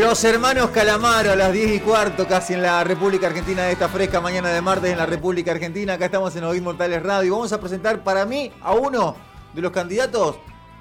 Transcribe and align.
Los 0.00 0.24
hermanos 0.24 0.70
Calamaro 0.70 1.32
a 1.32 1.36
las 1.36 1.52
10 1.52 1.76
y 1.76 1.80
cuarto, 1.80 2.26
casi 2.26 2.54
en 2.54 2.62
la 2.62 2.82
República 2.82 3.26
Argentina 3.26 3.64
de 3.64 3.72
esta 3.72 3.90
fresca 3.90 4.22
mañana 4.22 4.48
de 4.48 4.62
martes 4.62 4.90
en 4.90 4.96
la 4.96 5.04
República 5.04 5.50
Argentina. 5.50 5.92
Acá 5.92 6.06
estamos 6.06 6.34
en 6.34 6.44
Oíd 6.44 6.62
Mortales 6.62 7.02
Radio. 7.02 7.34
Vamos 7.34 7.52
a 7.52 7.60
presentar 7.60 8.02
para 8.02 8.24
mí 8.24 8.50
a 8.62 8.72
uno 8.72 9.14
de 9.52 9.60
los 9.60 9.70
candidatos. 9.70 10.36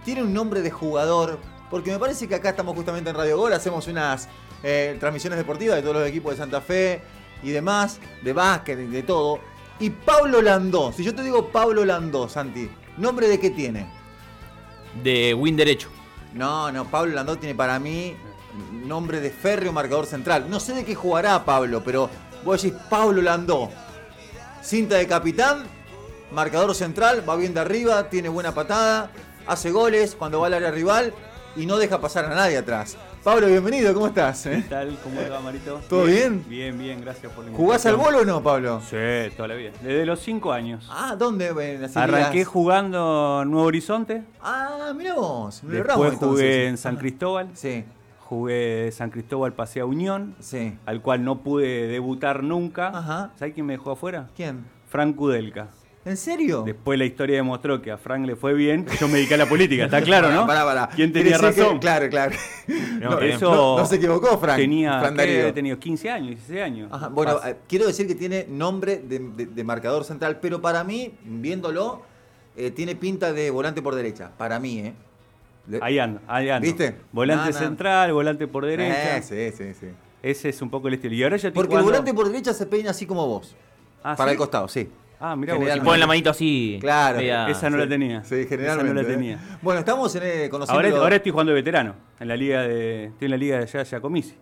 Tiene 0.05 0.23
un 0.23 0.33
nombre 0.33 0.61
de 0.61 0.71
jugador, 0.71 1.39
porque 1.69 1.91
me 1.91 1.99
parece 1.99 2.25
que 2.25 2.35
acá 2.35 2.51
estamos 2.51 2.73
justamente 2.73 3.09
en 3.09 3.17
Radio 3.17 3.35
Gol, 3.35 3.51
hacemos 3.51 3.85
unas 3.87 4.29
eh, 4.63 4.95
transmisiones 4.97 5.37
deportivas 5.37 5.75
de 5.75 5.81
todos 5.81 5.97
los 5.97 6.07
equipos 6.07 6.31
de 6.31 6.37
Santa 6.37 6.61
Fe 6.61 7.03
y 7.43 7.49
demás, 7.49 7.99
de 8.23 8.31
básquet 8.31 8.79
y 8.79 8.85
de 8.85 9.03
todo. 9.03 9.41
Y 9.81 9.89
Pablo 9.89 10.41
Landó, 10.41 10.93
si 10.93 11.03
yo 11.03 11.13
te 11.13 11.21
digo 11.21 11.49
Pablo 11.49 11.83
Landó, 11.83 12.29
Santi, 12.29 12.69
¿nombre 12.95 13.27
de 13.27 13.41
qué 13.41 13.49
tiene? 13.49 13.87
De 15.03 15.33
win 15.33 15.57
derecho. 15.57 15.89
No, 16.33 16.71
no, 16.71 16.85
Pablo 16.85 17.13
Landó 17.13 17.37
tiene 17.37 17.55
para 17.55 17.77
mí 17.77 18.15
nombre 18.85 19.19
de 19.19 19.29
férreo 19.29 19.71
marcador 19.71 20.05
central. 20.05 20.49
No 20.49 20.59
sé 20.59 20.73
de 20.73 20.85
qué 20.85 20.95
jugará 20.95 21.43
Pablo, 21.45 21.81
pero 21.83 22.09
vos 22.43 22.61
decís 22.61 22.77
Pablo 22.89 23.21
Landó. 23.21 23.69
Cinta 24.61 24.95
de 24.97 25.07
capitán, 25.07 25.63
marcador 26.31 26.75
central, 26.75 27.27
va 27.27 27.35
bien 27.35 27.53
de 27.53 27.61
arriba, 27.61 28.09
tiene 28.09 28.29
buena 28.29 28.53
patada, 28.53 29.09
hace 29.47 29.71
goles 29.71 30.15
cuando 30.15 30.39
va 30.39 30.47
al 30.47 30.53
área 30.53 30.71
rival 30.71 31.13
y 31.55 31.65
no 31.65 31.77
deja 31.77 31.99
pasar 31.99 32.25
a 32.25 32.35
nadie 32.35 32.57
atrás. 32.57 32.97
Pablo, 33.23 33.45
bienvenido, 33.45 33.93
¿cómo 33.93 34.07
estás? 34.07 34.41
¿Qué 34.43 34.63
tal? 34.67 34.97
¿Cómo 35.03 35.21
te 35.21 35.29
va, 35.29 35.39
Marito? 35.41 35.79
¿Todo 35.87 36.05
bien? 36.05 36.43
Bien, 36.49 36.75
bien, 36.75 37.01
gracias 37.01 37.31
por 37.31 37.45
la 37.45 37.51
¿Jugás 37.51 37.85
al 37.85 37.95
bolo 37.95 38.21
o 38.21 38.25
no, 38.25 38.41
Pablo? 38.41 38.81
Sí, 38.81 38.97
toda 39.37 39.49
la 39.49 39.53
vida. 39.53 39.71
Desde 39.79 40.07
los 40.07 40.19
5 40.21 40.51
años. 40.51 40.87
Ah, 40.89 41.15
¿dónde? 41.15 41.77
Las 41.79 41.95
Arranqué 41.95 42.45
jugando 42.45 43.41
en 43.43 43.51
Nuevo 43.51 43.67
Horizonte. 43.67 44.23
Ah, 44.41 44.91
mira 44.95 45.13
vos. 45.13 45.63
me 45.63 45.77
lo 45.77 45.83
Después 45.83 46.13
entonces. 46.13 46.19
jugué 46.29 46.67
en 46.67 46.77
San 46.79 46.97
Cristóbal. 46.97 47.49
Sí, 47.53 47.83
Jugué 48.41 48.89
San 48.93 49.09
Cristóbal 49.09 49.51
Pasea 49.51 49.83
Unión, 49.85 50.35
sí. 50.39 50.77
al 50.85 51.01
cual 51.01 51.25
no 51.25 51.43
pude 51.43 51.87
debutar 51.89 52.43
nunca. 52.43 52.87
Ajá. 52.87 53.33
¿Sabes 53.35 53.53
quién 53.53 53.65
me 53.65 53.73
dejó 53.73 53.91
afuera? 53.91 54.29
¿Quién? 54.37 54.63
Frank 54.87 55.17
Kudelka. 55.17 55.67
¿En 56.05 56.15
serio? 56.15 56.63
Después 56.65 56.97
la 56.97 57.03
historia 57.03 57.35
demostró 57.35 57.81
que 57.81 57.91
a 57.91 57.97
Frank 57.97 58.25
le 58.25 58.37
fue 58.37 58.53
bien. 58.53 58.85
Yo 59.01 59.09
me 59.09 59.15
dediqué 59.15 59.33
a 59.33 59.37
la 59.37 59.49
política, 59.49 59.83
está 59.83 60.01
claro, 60.09 60.31
¿no? 60.31 60.47
Pará, 60.47 60.63
pará. 60.63 60.89
¿Quién 60.95 61.11
tenía 61.11 61.37
decir 61.37 61.55
que- 61.55 61.61
razón? 61.61 61.79
claro, 61.79 62.07
claro. 62.09 62.33
No, 63.01 63.09
No, 63.09 63.19
eso 63.19 63.53
no- 63.53 63.77
no 63.79 63.85
se 63.85 63.97
equivocó, 63.97 64.37
Frank. 64.37 64.55
Tenía, 64.59 64.97
Fran 65.01 65.13
¿qué? 65.13 65.17
Darío. 65.17 65.47
He 65.47 65.51
tenido 65.51 65.77
15 65.77 66.09
años, 66.09 66.29
16 66.29 66.61
años. 66.61 66.87
Ajá, 66.89 67.09
bueno, 67.09 67.37
eh, 67.45 67.57
quiero 67.67 67.85
decir 67.85 68.07
que 68.07 68.15
tiene 68.15 68.45
nombre 68.47 68.99
de, 68.99 69.19
de- 69.19 69.45
de 69.47 69.63
marcador 69.65 70.05
central, 70.05 70.39
pero 70.41 70.61
para 70.61 70.85
mí, 70.85 71.15
viéndolo, 71.25 72.01
eh, 72.55 72.71
tiene 72.71 72.95
pinta 72.95 73.33
de 73.33 73.51
volante 73.51 73.81
por 73.81 73.93
derecha. 73.93 74.31
Para 74.37 74.57
mí, 74.57 74.79
¿eh? 74.79 74.93
Ahí 75.81 75.99
ando, 75.99 76.19
ahí 76.27 76.49
ando. 76.49 76.65
¿Viste? 76.65 76.95
Volante 77.11 77.51
No, 77.51 77.51
no. 77.53 77.57
central, 77.59 78.13
volante 78.13 78.47
por 78.47 78.65
derecha. 78.65 79.17
Eh, 79.17 79.21
sí, 79.21 79.51
sí, 79.57 79.73
sí. 79.79 79.87
Ese 80.23 80.49
es 80.49 80.61
un 80.61 80.69
poco 80.69 80.87
el 80.87 80.95
estilo. 80.95 81.13
Y 81.15 81.23
ahora 81.23 81.37
ya 81.37 81.47
estoy 81.49 81.61
Porque 81.63 81.75
el 81.75 81.83
volante 81.83 82.13
por 82.13 82.27
derecha 82.27 82.53
se 82.53 82.65
peina 82.65 82.91
así 82.91 83.05
como 83.05 83.27
vos. 83.27 83.55
Ah, 84.03 84.15
para 84.15 84.31
¿sí? 84.31 84.33
el 84.33 84.37
costado, 84.37 84.67
sí. 84.67 84.89
Ah, 85.19 85.35
mira, 85.35 85.53
vos. 85.53 85.59
Generalmente. 85.61 85.85
Ponen 85.85 85.99
la 85.99 86.07
manito 86.07 86.29
así. 86.31 86.77
Claro, 86.81 87.17
media- 87.17 87.47
esa 87.49 87.69
no 87.69 87.77
la 87.77 87.87
tenía. 87.87 88.23
Sí, 88.23 88.35
Esa 88.35 88.49
generalmente. 88.49 88.93
no 88.93 89.01
la 89.01 89.07
¿eh? 89.07 89.11
tenía. 89.11 89.39
Bueno, 89.61 89.79
estamos 89.79 90.15
en, 90.15 90.23
eh, 90.23 90.49
conociendo... 90.49 90.87
Ahora, 90.87 91.03
ahora 91.03 91.15
estoy 91.17 91.31
jugando 91.31 91.51
de 91.51 91.55
veterano. 91.55 91.95
En 92.19 92.27
la 92.27 92.35
liga 92.35 92.61
de. 92.63 93.05
Estoy 93.05 93.25
en 93.25 93.31
la 93.31 93.37
liga 93.37 93.57
de 93.57 93.63
allá 93.63 93.79
de 93.79 93.85
Giacomisi. 93.85 94.35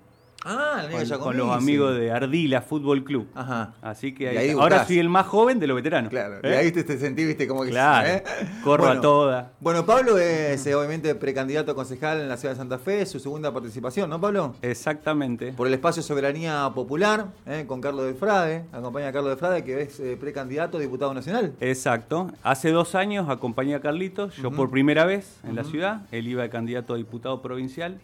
Ah, 0.46 0.88
Con, 0.90 1.04
Giacomini, 1.04 1.20
con 1.20 1.38
los 1.38 1.48
sí. 1.48 1.64
amigos 1.64 1.98
de 1.98 2.12
Ardila 2.12 2.62
Fútbol 2.62 3.04
Club. 3.04 3.28
Ajá. 3.36 3.74
Así 3.82 4.14
que 4.14 4.30
ahí 4.30 4.52
ahora 4.52 4.86
soy 4.86 5.00
el 5.00 5.10
más 5.10 5.28
joven 5.28 5.60
de 5.60 5.68
los 5.68 5.76
veteranos. 5.76 6.10
Claro, 6.10 6.36
¿Eh? 6.44 6.50
y 6.50 6.54
ahí 6.54 6.72
te, 6.72 6.84
te 6.84 6.98
sentí, 6.98 7.26
viste, 7.26 7.48
como 7.48 7.64
que... 7.64 7.72
Claro. 7.72 8.08
¿eh? 8.08 8.24
Corro 8.64 8.86
Bueno, 8.86 9.00
a 9.00 9.02
toda. 9.02 9.52
Bueno, 9.60 9.86
Pablo 9.86 10.18
es 10.18 10.66
eh, 10.66 10.76
obviamente 10.76 11.14
precandidato 11.16 11.72
a 11.72 11.76
concejal 11.76 12.22
en 12.22 12.30
la 12.30 12.38
ciudad 12.38 12.54
de 12.54 12.58
Santa 12.58 12.78
Fe, 12.80 13.06
su 13.06 13.20
segunda 13.20 13.54
participación, 13.54 14.10
¿no, 14.10 14.22
Pablo? 14.22 14.56
Exactamente. 14.62 15.52
Por 15.54 15.68
el 15.68 15.74
espacio 15.74 16.02
Soberanía 16.02 16.72
Popular, 16.74 17.28
eh, 17.46 17.66
con 17.68 17.82
Carlos 17.82 18.06
del 18.06 18.16
Frade, 18.16 18.66
acompaña 18.72 19.10
a 19.10 19.12
Carlos 19.12 19.32
del 19.32 19.40
Frade, 19.40 19.64
que 19.64 19.82
es 19.82 20.02
precandidato 20.20 20.78
a 20.78 20.82
diputado 20.82 21.14
nacional. 21.14 21.54
Exacto. 21.60 22.32
Hace 22.44 22.72
dos 22.72 22.96
años 22.96 23.30
acompañé 23.30 23.76
a 23.76 23.82
Carlitos, 23.82 24.38
yo 24.38 24.52
por 24.52 24.70
primera 24.70 25.06
vez 25.06 25.40
en 25.44 25.56
la 25.56 25.64
ciudad. 25.64 26.02
Él 26.12 26.28
iba 26.28 26.44
de 26.44 26.50
candidato 26.50 26.94
a 26.94 26.98
diputado 26.98 27.42
provincial. 27.42 28.00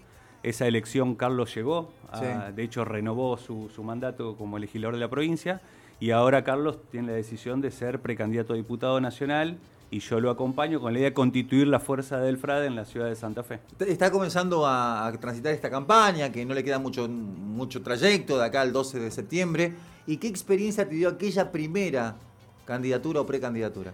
Esa 0.46 0.68
elección 0.68 1.16
Carlos 1.16 1.54
llegó, 1.56 1.92
a- 2.12 2.52
de 2.52 2.64
hecho 2.64 2.86
renovó 2.86 3.36
su, 3.38 3.70
su 3.74 3.84
mandato 3.84 4.36
como 4.38 4.60
legislador 4.60 4.94
de 4.94 5.00
la 5.02 5.10
provincia 5.10 5.60
y 6.00 6.12
ahora 6.12 6.44
Carlos 6.44 6.78
tiene 6.92 7.08
la 7.08 7.14
decisión 7.14 7.62
de 7.62 7.72
ser 7.72 8.00
precandidato 8.00 8.54
a 8.54 8.56
diputado 8.56 9.02
nacional 9.02 9.58
y 9.90 10.00
yo 10.02 10.20
lo 10.20 10.30
acompaño 10.30 10.80
con 10.80 10.94
la 10.94 11.00
idea 11.00 11.10
de 11.10 11.14
constituir 11.16 11.66
la 11.68 11.80
fuerza 11.80 12.20
del 12.20 12.38
Frade 12.38 12.68
en 12.68 12.76
la 12.76 12.86
ciudad 12.86 13.08
de 13.08 13.16
Santa 13.16 13.42
Fe. 13.44 13.60
Está 13.88 14.12
comenzando 14.12 14.68
a, 14.68 15.08
a 15.08 15.12
transitar 15.14 15.52
esta 15.54 15.70
campaña, 15.72 16.32
que 16.32 16.46
no 16.46 16.54
le 16.54 16.64
queda 16.64 16.78
mucho, 16.78 17.08
mucho 17.08 17.82
trayecto 17.82 18.38
de 18.38 18.46
acá 18.46 18.62
al 18.62 18.72
12 18.72 19.00
de 19.00 19.10
septiembre. 19.10 19.74
¿Y 20.06 20.18
qué 20.18 20.28
experiencia 20.28 20.88
te 20.88 20.94
dio 20.96 21.10
aquella 21.10 21.52
primera 21.52 22.16
candidatura 22.66 23.22
o 23.22 23.26
precandidatura? 23.26 23.94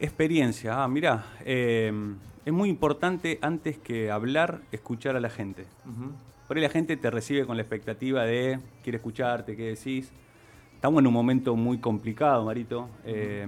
Experiencia, 0.00 0.82
ah, 0.82 0.88
mirá, 0.88 1.24
eh, 1.44 1.92
es 2.44 2.52
muy 2.52 2.68
importante 2.68 3.38
antes 3.42 3.78
que 3.78 4.10
hablar, 4.10 4.60
escuchar 4.72 5.16
a 5.16 5.20
la 5.20 5.30
gente. 5.30 5.66
Ujú. 5.86 6.10
Por 6.48 6.56
ahí 6.56 6.62
la 6.62 6.68
gente 6.68 6.96
te 6.96 7.10
recibe 7.10 7.46
con 7.46 7.56
la 7.56 7.62
expectativa 7.62 8.24
de 8.24 8.58
quiere 8.82 8.96
escucharte, 8.96 9.56
qué 9.56 9.74
decís. 9.74 10.10
Estamos 10.74 11.00
en 11.00 11.06
un 11.06 11.12
momento 11.14 11.54
muy 11.56 11.78
complicado, 11.78 12.44
Marito. 12.44 12.88
Eh, 13.04 13.46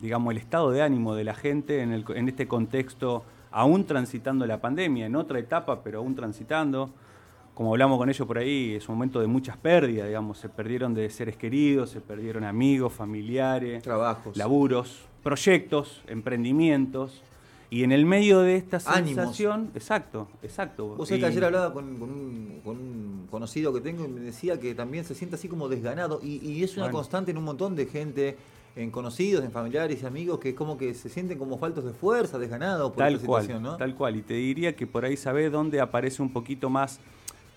digamos, 0.00 0.30
el 0.30 0.38
estado 0.38 0.70
de 0.70 0.82
ánimo 0.82 1.14
de 1.14 1.24
la 1.24 1.34
gente 1.34 1.82
en, 1.82 1.92
el- 1.92 2.04
en 2.14 2.28
este 2.28 2.46
contexto, 2.46 3.24
aún 3.50 3.84
transitando 3.84 4.46
la 4.46 4.60
pandemia, 4.60 5.06
en 5.06 5.16
otra 5.16 5.38
etapa, 5.40 5.82
pero 5.82 5.98
aún 5.98 6.14
transitando. 6.14 6.90
Como 7.54 7.72
hablamos 7.72 7.98
con 7.98 8.08
ellos 8.08 8.26
por 8.26 8.38
ahí, 8.38 8.74
es 8.76 8.88
un 8.88 8.94
momento 8.94 9.20
de 9.20 9.26
muchas 9.26 9.56
pérdidas, 9.56 10.06
digamos. 10.06 10.38
Se 10.38 10.48
perdieron 10.48 10.94
de 10.94 11.10
seres 11.10 11.36
queridos, 11.36 11.90
se 11.90 12.00
perdieron 12.00 12.44
amigos, 12.44 12.92
familiares, 12.92 13.82
Trabajos. 13.82 14.36
laburos, 14.36 15.04
proyectos, 15.24 16.00
emprendimientos. 16.06 17.22
Y 17.72 17.84
en 17.84 17.92
el 17.92 18.04
medio 18.04 18.40
de 18.40 18.56
esta 18.56 18.78
Ánimos. 18.86 19.14
sensación, 19.14 19.70
exacto, 19.76 20.28
exacto. 20.42 20.88
Vos 20.96 21.08
sabés 21.08 21.22
que 21.22 21.26
ayer 21.28 21.44
hablaba 21.44 21.72
con, 21.72 21.98
con 21.98 22.10
un, 22.10 22.60
con 22.64 22.76
un 22.76 23.28
conocido 23.30 23.72
que 23.72 23.80
tengo 23.80 24.04
y 24.04 24.08
me 24.08 24.20
decía 24.20 24.58
que 24.58 24.74
también 24.74 25.04
se 25.04 25.14
siente 25.14 25.36
así 25.36 25.46
como 25.48 25.68
desganado. 25.68 26.18
Y, 26.22 26.38
y 26.44 26.64
es 26.64 26.72
una 26.76 26.86
Bueno. 26.86 26.98
constante 26.98 27.30
en 27.30 27.38
un 27.38 27.44
montón 27.44 27.76
de 27.76 27.86
gente, 27.86 28.36
en 28.74 28.90
conocidos, 28.90 29.44
en 29.44 29.52
familiares 29.52 30.02
y 30.02 30.06
amigos, 30.06 30.40
que 30.40 30.48
es 30.48 30.54
como 30.56 30.76
que 30.76 30.94
se 30.94 31.08
sienten 31.08 31.38
como 31.38 31.58
faltos 31.58 31.84
de 31.84 31.92
fuerza, 31.92 32.38
desganados 32.40 32.90
por 32.90 32.98
Tal 32.98 33.14
esta 33.14 33.26
cual, 33.26 33.42
situación, 33.42 33.62
¿no? 33.62 33.76
tal 33.76 33.94
cual. 33.94 34.16
Y 34.16 34.22
te 34.22 34.34
diría 34.34 34.74
que 34.74 34.88
por 34.88 35.04
ahí 35.04 35.16
sabés 35.16 35.52
dónde 35.52 35.80
aparece 35.80 36.22
un 36.22 36.32
poquito 36.32 36.70
más 36.70 36.98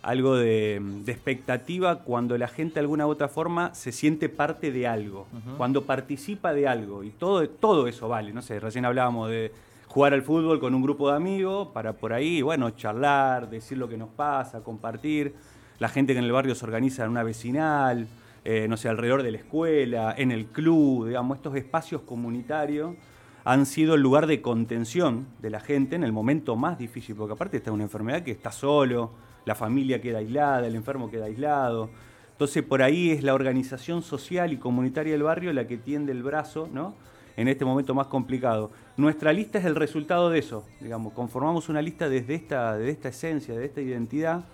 algo 0.04 0.36
de, 0.36 0.80
de 1.06 1.12
expectativa 1.12 2.00
cuando 2.04 2.38
la 2.38 2.50
gente 2.50 2.76
de 2.76 2.82
alguna 2.82 3.08
u 3.08 3.10
otra 3.10 3.30
forma 3.30 3.74
se 3.74 3.92
siente 3.92 4.30
parte 4.30 4.72
de 4.72 4.86
algo, 4.86 5.26
cuando 5.58 5.86
participa 5.86 6.54
de 6.54 6.68
algo. 6.68 7.04
Y 7.04 7.10
todo, 7.10 7.48
todo 7.50 7.88
eso 7.88 8.08
vale. 8.10 8.32
No 8.32 8.42
sé, 8.44 8.60
recién 8.60 8.86
hablábamos 8.86 9.30
de 9.30 9.52
jugar 9.94 10.16
al 10.16 10.24
fútbol 10.24 10.60
con 10.60 10.74
un 10.74 10.82
grupo 10.82 11.12
de 11.12 11.18
amigos 11.18 11.68
para 11.68 11.94
por 11.94 12.14
ahí, 12.14 12.42
bueno, 12.42 12.72
charlar, 12.72 13.48
decir 13.48 13.78
lo 13.78 13.88
que 13.88 13.96
nos 13.96 14.10
pasa, 14.10 14.64
compartir. 14.64 15.36
La 15.78 15.88
gente 15.88 16.14
que 16.14 16.20
en 16.20 16.26
el 16.26 16.32
barrio 16.32 16.56
se 16.56 16.66
organiza 16.66 17.04
en 17.04 17.12
una 17.12 17.22
vecinal, 17.22 18.08
eh, 18.44 18.66
no 18.68 18.76
sé, 18.76 18.90
alrededor 18.90 19.22
de 19.22 19.30
la 19.30 19.38
escuela, 19.38 20.16
en 20.18 20.32
el 20.32 20.48
club, 20.48 21.10
digamos, 21.10 21.38
estos 21.38 21.56
espacios 21.56 22.02
comunitarios 22.02 22.96
han 23.44 23.68
sido 23.68 23.94
el 23.94 24.02
lugar 24.02 24.26
de 24.26 24.42
contención 24.42 25.28
de 25.44 25.52
la 25.52 25.60
gente 25.60 25.96
en 25.96 26.04
el 26.04 26.12
momento 26.12 26.56
más 26.56 26.80
difícil, 26.80 27.16
porque 27.16 27.34
aparte 27.34 27.58
está 27.58 27.72
una 27.72 27.84
enfermedad 27.84 28.24
que 28.24 28.32
está 28.32 28.52
solo, 28.52 29.12
la 29.46 29.54
familia 29.54 30.02
queda 30.02 30.18
aislada, 30.18 30.66
el 30.66 30.76
enfermo 30.76 31.12
queda 31.12 31.26
aislado. 31.26 31.92
Entonces 32.32 32.64
por 32.64 32.82
ahí 32.82 33.12
es 33.12 33.22
la 33.22 33.36
organización 33.36 34.02
social 34.02 34.54
y 34.54 34.58
comunitaria 34.58 35.14
del 35.14 35.22
barrio 35.22 35.54
la 35.54 35.68
que 35.68 35.78
tiende 35.78 36.12
el 36.12 36.24
brazo, 36.24 36.68
¿no? 36.74 36.96
En 37.36 37.48
este 37.48 37.66
momento 37.66 37.96
más 37.96 38.08
complicado. 38.08 38.72
Nuestra 38.96 39.34
lista 39.34 39.58
es 39.58 39.66
el 39.66 39.76
resultado 39.76 40.30
de 40.30 40.40
eso, 40.40 40.66
digamos, 40.80 41.14
conformamos 41.14 41.68
una 41.70 41.82
lista 41.82 42.08
desde 42.08 42.36
esta, 42.36 42.78
desde 42.78 42.92
esta 42.92 43.10
esencia, 43.10 43.56
de 43.56 43.66
esta 43.66 43.82
identidad, 43.82 44.46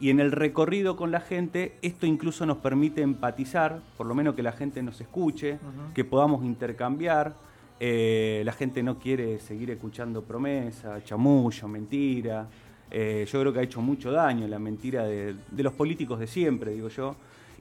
y 0.00 0.10
en 0.10 0.20
el 0.20 0.32
recorrido 0.32 0.96
con 0.96 1.10
la 1.10 1.20
gente, 1.20 1.76
esto 1.82 2.06
incluso 2.06 2.46
nos 2.46 2.58
permite 2.58 3.02
empatizar, 3.02 3.80
por 3.96 4.06
lo 4.06 4.14
menos 4.14 4.34
que 4.34 4.42
la 4.42 4.52
gente 4.52 4.82
nos 4.82 5.00
escuche, 5.00 5.58
que 5.94 6.04
podamos 6.04 6.44
intercambiar. 6.44 7.34
Eh, 7.80 8.42
la 8.44 8.52
gente 8.52 8.82
no 8.82 8.98
quiere 8.98 9.38
seguir 9.40 9.70
escuchando 9.70 10.22
promesa, 10.22 11.02
chamullo, 11.04 11.68
mentira. 11.68 12.48
Eh, 12.90 13.26
yo 13.30 13.40
creo 13.40 13.52
que 13.52 13.60
ha 13.60 13.62
hecho 13.62 13.80
mucho 13.80 14.10
daño 14.10 14.46
la 14.48 14.58
mentira 14.58 15.04
de, 15.04 15.36
de 15.50 15.62
los 15.62 15.72
políticos 15.72 16.18
de 16.18 16.26
siempre, 16.26 16.72
digo 16.72 16.88
yo. 16.88 17.16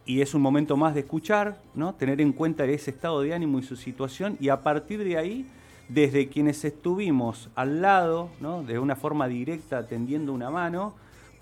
Y 0.05 0.21
es 0.21 0.33
un 0.33 0.41
momento 0.41 0.75
más 0.75 0.93
de 0.93 1.01
escuchar, 1.01 1.61
¿no? 1.75 1.93
tener 1.95 2.19
en 2.19 2.33
cuenta 2.33 2.65
ese 2.65 2.91
estado 2.91 3.21
de 3.21 3.33
ánimo 3.33 3.59
y 3.59 3.63
su 3.63 3.75
situación, 3.75 4.37
y 4.39 4.49
a 4.49 4.61
partir 4.61 5.03
de 5.03 5.17
ahí, 5.17 5.45
desde 5.87 6.27
quienes 6.27 6.63
estuvimos 6.65 7.49
al 7.55 7.81
lado, 7.81 8.29
¿no? 8.41 8.63
de 8.63 8.79
una 8.79 8.95
forma 8.95 9.27
directa, 9.27 9.87
tendiendo 9.87 10.33
una 10.33 10.49
mano, 10.49 10.93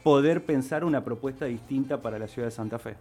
poder 0.04 0.46
pensar 0.46 0.84
una 0.84 1.04
propuesta 1.04 1.46
distinta 1.46 2.02
para 2.02 2.19
la 2.19 2.28
ciudad 2.28 2.48
de 2.48 2.52
Santa 2.52 2.80
Fe. 2.80 2.96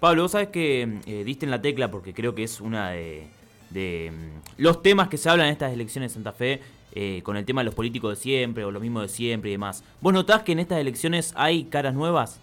Pablo, 0.00 0.22
vos 0.22 0.32
sabés 0.32 0.48
que 0.48 1.00
eh, 1.06 1.24
diste 1.24 1.46
en 1.46 1.50
la 1.50 1.60
tecla 1.60 1.90
porque 1.90 2.12
creo 2.12 2.34
que 2.34 2.44
es 2.44 2.60
una 2.60 2.90
de, 2.90 3.28
mm, 3.72 4.60
los 4.62 4.82
temas 4.82 5.08
que 5.08 5.16
se 5.16 5.28
hablan 5.30 5.46
en 5.46 5.52
estas 5.52 5.72
elecciones 5.72 6.12
de 6.12 6.14
Santa 6.14 6.32
Fe, 6.32 6.60
eh, 6.92 7.20
con 7.22 7.36
el 7.36 7.44
tema 7.44 7.60
de 7.60 7.66
los 7.66 7.74
políticos 7.74 8.16
de 8.16 8.22
siempre 8.22 8.64
o 8.64 8.70
lo 8.70 8.80
mismo 8.80 9.02
de 9.02 9.08
siempre 9.08 9.50
y 9.50 9.52
demás. 9.52 9.84
¿Vos 10.00 10.12
notás 10.12 10.42
que 10.42 10.52
en 10.52 10.60
estas 10.60 10.78
elecciones 10.78 11.32
hay 11.36 11.64
caras 11.64 11.94
nuevas? 11.94 12.40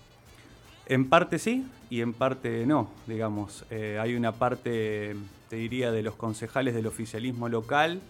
En 0.86 1.10
parte 1.10 1.40
sí 1.40 1.66
y 1.90 2.02
en 2.02 2.14
parte 2.14 2.66
no, 2.66 2.90
digamos. 3.08 3.66
Eh, 3.70 3.98
hay 4.02 4.16
una 4.16 4.34
parte, 4.34 5.16
te 5.50 5.56
diría, 5.56 5.92
de 5.92 6.04
los 6.04 6.16
concejales 6.16 6.74
del 6.74 6.88
oficialismo 6.88 7.48
local 7.50 8.02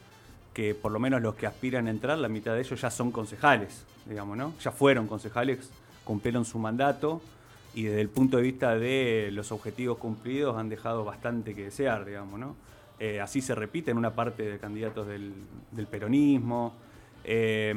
que 0.53 0.75
por 0.75 0.91
lo 0.91 0.99
menos 0.99 1.21
los 1.21 1.35
que 1.35 1.47
aspiran 1.47 1.87
a 1.87 1.89
entrar, 1.89 2.17
la 2.17 2.29
mitad 2.29 2.53
de 2.53 2.61
ellos 2.61 2.79
ya 2.79 2.91
son 2.91 3.11
concejales, 3.11 3.83
digamos, 4.05 4.37
¿no? 4.37 4.53
Ya 4.61 4.71
fueron 4.71 5.07
concejales, 5.07 5.71
cumplieron 6.03 6.45
su 6.45 6.59
mandato 6.59 7.21
y 7.73 7.83
desde 7.83 8.01
el 8.01 8.09
punto 8.09 8.37
de 8.37 8.43
vista 8.43 8.75
de 8.75 9.29
los 9.31 9.51
objetivos 9.51 9.97
cumplidos 9.97 10.55
han 10.57 10.69
dejado 10.69 11.03
bastante 11.03 11.55
que 11.55 11.65
desear, 11.65 12.05
digamos, 12.05 12.39
¿no? 12.39 12.55
Eh, 12.99 13.19
así 13.19 13.41
se 13.41 13.55
repite 13.55 13.91
en 13.91 13.97
una 13.97 14.11
parte 14.11 14.43
de 14.43 14.59
candidatos 14.59 15.07
del, 15.07 15.33
peronismo. 15.89 16.73
Eh, 17.23 17.73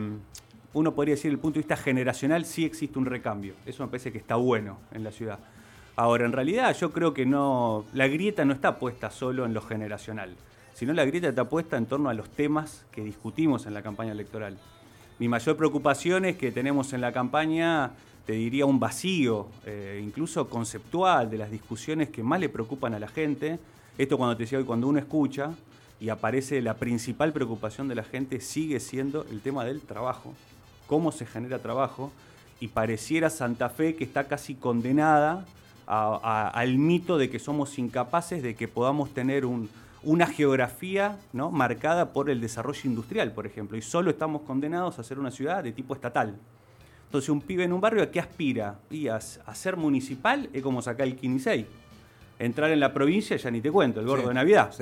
uno 0.79 0.95
podría 0.95 1.15
decir, 1.15 1.31
desde 1.31 1.37
el 1.37 1.41
punto 1.41 1.55
de 1.55 1.61
vista 1.61 1.77
generacional, 1.77 2.45
sí 2.45 2.65
existe 2.65 2.99
un 2.99 3.07
recambio. 3.07 3.55
Eso 3.65 3.83
me 3.83 3.89
parece 3.89 4.13
que 4.13 4.19
está 4.19 4.37
bueno 4.37 4.79
en 4.93 5.05
la 5.05 5.11
ciudad. 5.11 5.39
Ahora, 5.97 6.27
en 6.27 6.33
realidad 6.33 6.77
yo 6.77 6.93
creo 6.93 7.15
que 7.15 7.27
no, 7.27 7.85
la 7.95 8.07
grieta 8.07 8.45
no 8.45 8.53
está 8.53 8.79
puesta 8.79 9.11
solo 9.11 9.45
en 9.47 9.55
lo 9.55 9.63
generacional 9.63 10.37
sino 10.77 10.93
la 10.93 11.07
grieta 11.07 11.31
está 11.31 11.49
puesta 11.49 11.79
en 11.79 11.87
torno 11.87 12.11
a 12.11 12.15
los 12.15 12.29
temas 12.29 12.85
que 12.93 13.03
discutimos 13.03 13.65
en 13.65 13.73
la 13.73 13.81
campaña 13.81 14.13
electoral. 14.13 14.59
Mi 15.19 15.27
mayor 15.27 15.57
preocupación 15.57 16.27
es 16.27 16.37
que 16.37 16.53
tenemos 16.53 16.93
en 16.93 17.01
la 17.01 17.13
campaña, 17.13 17.93
te 18.27 18.35
diría, 18.35 18.67
un 18.67 18.79
vacío, 18.79 19.47
eh, 19.65 20.03
incluso 20.05 20.51
conceptual, 20.51 21.31
de 21.31 21.39
las 21.39 21.51
discusiones 21.51 22.11
que 22.11 22.23
más 22.23 22.41
le 22.41 22.51
preocupan 22.51 22.93
a 22.93 22.99
la 22.99 23.09
gente. 23.09 23.59
Esto 23.97 24.19
cuando 24.19 24.37
te 24.37 24.43
decía 24.43 24.59
hoy, 24.59 24.65
cuando 24.65 24.87
uno 24.87 24.99
escucha 24.99 25.53
y 25.99 26.11
aparece 26.11 26.61
la 26.61 26.75
principal 26.75 27.33
preocupación 27.33 27.89
de 27.89 27.95
la 27.95 28.05
gente, 28.05 28.41
sigue 28.41 28.79
siendo 28.79 29.25
el 29.31 29.41
tema 29.41 29.65
del 29.65 29.81
trabajo, 29.81 30.35
cómo 30.87 31.13
se 31.13 31.27
genera 31.27 31.59
trabajo, 31.59 32.13
y 32.61 32.69
pareciera 32.69 33.31
Santa 33.31 33.69
Fe 33.69 33.95
que 33.97 34.05
está 34.05 34.25
casi 34.29 34.55
condenada 34.55 35.45
al 35.87 36.79
mito 36.79 37.19
de 37.19 37.31
que 37.31 37.39
somos 37.39 37.79
incapaces 37.79 38.43
de 38.43 38.55
que 38.57 38.67
podamos 38.67 39.15
tener 39.15 39.45
un, 39.47 39.69
una 40.03 40.27
geografía 40.27 41.19
¿no? 41.33 41.51
marcada 41.51 42.13
por 42.13 42.31
el 42.31 42.41
desarrollo 42.41 42.81
industrial, 42.85 43.33
por 43.33 43.47
ejemplo, 43.47 43.77
y 43.77 43.83
solo 43.83 44.11
estamos 44.11 44.43
condenados 44.43 44.99
a 44.99 45.05
ser 45.05 45.19
una 45.19 45.31
ciudad 45.31 45.63
de 45.63 45.73
tipo 45.73 45.95
estatal. 45.95 46.35
Entonces, 47.07 47.29
un 47.29 47.41
pibe 47.41 47.65
en 47.65 47.73
un 47.73 47.81
barrio 47.81 48.03
a 48.03 48.11
qué 48.11 48.21
aspira? 48.21 48.79
Y 48.91 49.09
a, 49.09 49.21
ser 49.21 49.77
municipal 49.77 50.49
es 50.53 50.63
como 50.63 50.83
sacar 50.83 51.07
el 51.07 51.17
15. 51.17 51.67
Entrar 52.39 52.71
en 52.71 52.81
la 52.81 52.93
provincia 52.93 53.37
ya 53.37 53.51
ni 53.51 53.61
te 53.61 53.71
cuento, 53.71 54.01
el 54.01 54.07
gordo 54.07 54.29
de 54.29 54.35
Navidad. 54.35 54.75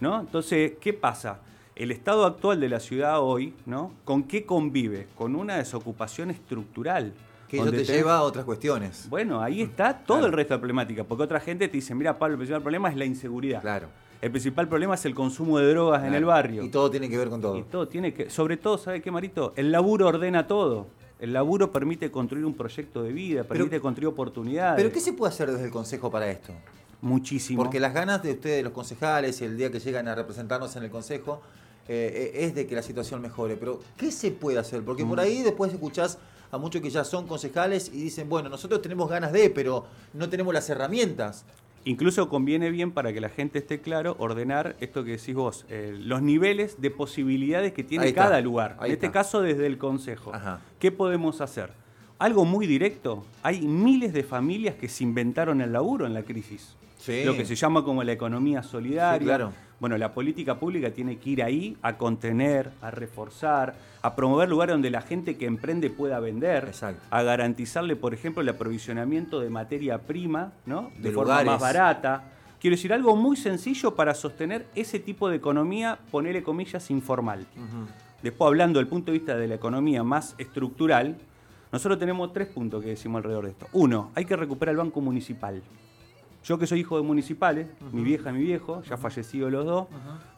¿no? 0.00 0.20
Entonces, 0.20 0.72
¿qué 0.80 0.92
pasa? 0.92 1.38
El 1.74 1.90
estado 1.90 2.26
actual 2.26 2.60
de 2.60 2.68
la 2.68 2.80
ciudad 2.80 3.20
hoy, 3.20 3.54
¿no? 3.64 3.92
¿Con 4.04 4.24
qué 4.24 4.44
convive? 4.44 5.08
Con 5.16 5.34
una 5.34 5.56
desocupación 5.56 6.30
estructural. 6.30 7.14
Que 7.48 7.58
eso 7.58 7.70
te 7.70 7.84
lleva 7.84 8.16
a 8.16 8.22
otras 8.22 8.44
cuestiones. 8.44 9.08
Bueno, 9.08 9.42
ahí 9.42 9.62
está 9.62 9.98
todo 9.98 10.26
el 10.26 10.32
resto 10.32 10.54
de 10.54 10.58
la 10.58 10.60
problemática, 10.60 11.04
porque 11.04 11.24
otra 11.24 11.40
gente 11.40 11.68
te 11.68 11.76
dice, 11.78 11.94
mira, 11.94 12.18
Pablo, 12.18 12.34
el 12.34 12.38
principal 12.38 12.62
problema 12.62 12.90
es 12.90 12.96
la 12.96 13.04
inseguridad. 13.06 13.60
Claro. 13.62 13.88
El 14.20 14.30
principal 14.30 14.68
problema 14.68 14.94
es 14.94 15.04
el 15.06 15.14
consumo 15.14 15.58
de 15.58 15.68
drogas 15.70 16.04
en 16.04 16.14
el 16.14 16.24
barrio. 16.24 16.62
Y 16.62 16.68
todo 16.68 16.90
tiene 16.90 17.08
que 17.08 17.18
ver 17.18 17.28
con 17.28 17.40
todo. 17.40 17.56
Y 17.56 17.62
todo 17.62 17.88
tiene 17.88 18.12
que, 18.14 18.30
sobre 18.30 18.56
todo, 18.56 18.78
¿sabe 18.78 19.00
qué, 19.00 19.10
Marito? 19.10 19.52
El 19.56 19.72
laburo 19.72 20.08
ordena 20.08 20.46
todo. 20.46 20.86
El 21.18 21.32
laburo 21.32 21.72
permite 21.72 22.10
construir 22.10 22.44
un 22.44 22.54
proyecto 22.54 23.02
de 23.02 23.12
vida, 23.12 23.44
permite 23.44 23.80
construir 23.80 24.08
oportunidades. 24.08 24.76
¿Pero 24.76 24.92
qué 24.92 25.00
se 25.00 25.12
puede 25.12 25.32
hacer 25.32 25.50
desde 25.50 25.64
el 25.64 25.70
Consejo 25.70 26.10
para 26.10 26.30
esto? 26.30 26.52
Muchísimo. 27.00 27.62
Porque 27.62 27.80
las 27.80 27.94
ganas 27.94 28.22
de 28.22 28.32
ustedes, 28.32 28.62
los 28.62 28.72
concejales, 28.72 29.40
y 29.40 29.44
el 29.44 29.56
día 29.56 29.70
que 29.72 29.80
llegan 29.80 30.06
a 30.06 30.14
representarnos 30.14 30.74
en 30.76 30.84
el 30.84 30.90
Consejo, 30.90 31.42
eh, 31.88 32.32
eh, 32.34 32.44
es 32.44 32.54
de 32.54 32.66
que 32.66 32.74
la 32.74 32.82
situación 32.82 33.20
mejore. 33.20 33.56
Pero, 33.56 33.80
¿qué 33.96 34.10
se 34.10 34.30
puede 34.30 34.58
hacer? 34.58 34.82
Porque 34.82 35.04
por 35.04 35.18
mm. 35.18 35.20
ahí 35.20 35.42
después 35.42 35.72
escuchás 35.72 36.18
a 36.50 36.58
muchos 36.58 36.82
que 36.82 36.90
ya 36.90 37.04
son 37.04 37.26
concejales 37.26 37.90
y 37.92 38.02
dicen, 38.02 38.28
bueno, 38.28 38.48
nosotros 38.48 38.82
tenemos 38.82 39.08
ganas 39.08 39.32
de, 39.32 39.50
pero 39.50 39.86
no 40.12 40.28
tenemos 40.28 40.52
las 40.52 40.68
herramientas. 40.68 41.44
Incluso 41.84 42.28
conviene 42.28 42.70
bien 42.70 42.92
para 42.92 43.12
que 43.12 43.20
la 43.20 43.28
gente 43.28 43.58
esté 43.58 43.80
claro 43.80 44.14
ordenar 44.18 44.76
esto 44.78 45.02
que 45.02 45.12
decís 45.12 45.34
vos, 45.34 45.66
eh, 45.68 45.96
los 45.98 46.22
niveles 46.22 46.80
de 46.80 46.90
posibilidades 46.90 47.72
que 47.72 47.82
tiene 47.82 48.12
cada 48.12 48.40
lugar. 48.40 48.76
en 48.82 48.92
este 48.92 49.10
caso 49.10 49.40
desde 49.40 49.66
el 49.66 49.78
Consejo. 49.78 50.30
¿Qué 50.78 50.92
podemos 50.92 51.40
hacer? 51.40 51.70
Algo 52.18 52.44
muy 52.44 52.68
directo, 52.68 53.24
hay 53.42 53.62
miles 53.62 54.12
de 54.12 54.22
familias 54.22 54.76
que 54.76 54.88
se 54.88 55.02
inventaron 55.02 55.60
el 55.60 55.72
laburo 55.72 56.06
en 56.06 56.14
la 56.14 56.22
crisis. 56.22 56.76
Lo 57.24 57.36
que 57.36 57.44
se 57.44 57.56
llama 57.56 57.82
como 57.82 58.04
la 58.04 58.12
economía 58.12 58.62
solidaria. 58.62 59.26
claro. 59.26 59.52
Bueno, 59.82 59.98
la 59.98 60.14
política 60.14 60.60
pública 60.60 60.92
tiene 60.92 61.18
que 61.18 61.30
ir 61.30 61.42
ahí 61.42 61.76
a 61.82 61.98
contener, 61.98 62.70
a 62.82 62.92
reforzar, 62.92 63.74
a 64.00 64.14
promover 64.14 64.48
lugares 64.48 64.74
donde 64.74 64.90
la 64.90 65.00
gente 65.00 65.36
que 65.36 65.44
emprende 65.44 65.90
pueda 65.90 66.20
vender, 66.20 66.70
a 67.10 67.22
garantizarle, 67.24 67.96
por 67.96 68.14
ejemplo, 68.14 68.42
el 68.42 68.48
aprovisionamiento 68.48 69.40
de 69.40 69.50
materia 69.50 69.98
prima, 69.98 70.52
¿no? 70.66 70.92
De, 70.98 71.10
forma 71.10 71.42
más 71.42 71.60
barata. 71.60 72.30
Quiero 72.60 72.76
decir, 72.76 72.92
algo 72.92 73.16
muy 73.16 73.36
sencillo 73.36 73.96
para 73.96 74.14
sostener 74.14 74.66
ese 74.76 75.00
tipo 75.00 75.28
de 75.28 75.34
economía, 75.34 75.98
ponerle 76.12 76.44
comillas, 76.44 76.88
informal. 76.92 77.44
Después, 78.22 78.46
hablando 78.46 78.78
del 78.78 78.86
punto 78.86 79.10
de 79.10 79.18
vista 79.18 79.36
de 79.36 79.48
la 79.48 79.56
economía 79.56 80.04
más 80.04 80.36
estructural, 80.38 81.16
nosotros 81.72 81.98
tenemos 81.98 82.32
tres 82.32 82.46
puntos 82.46 82.84
que 82.84 82.90
decimos 82.90 83.18
alrededor 83.18 83.46
de 83.46 83.50
esto. 83.50 83.66
Uno, 83.72 84.12
hay 84.14 84.26
que 84.26 84.36
recuperar 84.36 84.74
el 84.74 84.78
banco 84.78 85.00
municipal. 85.00 85.60
Yo 86.44 86.58
que 86.58 86.66
soy 86.66 86.80
hijo 86.80 86.96
de 86.96 87.02
municipales, 87.02 87.68
mi 87.92 88.02
vieja 88.02 88.30
y 88.30 88.32
mi 88.32 88.42
viejo, 88.42 88.82
ya 88.82 88.96
fallecidos 88.96 89.52
los 89.52 89.64
dos, 89.64 89.86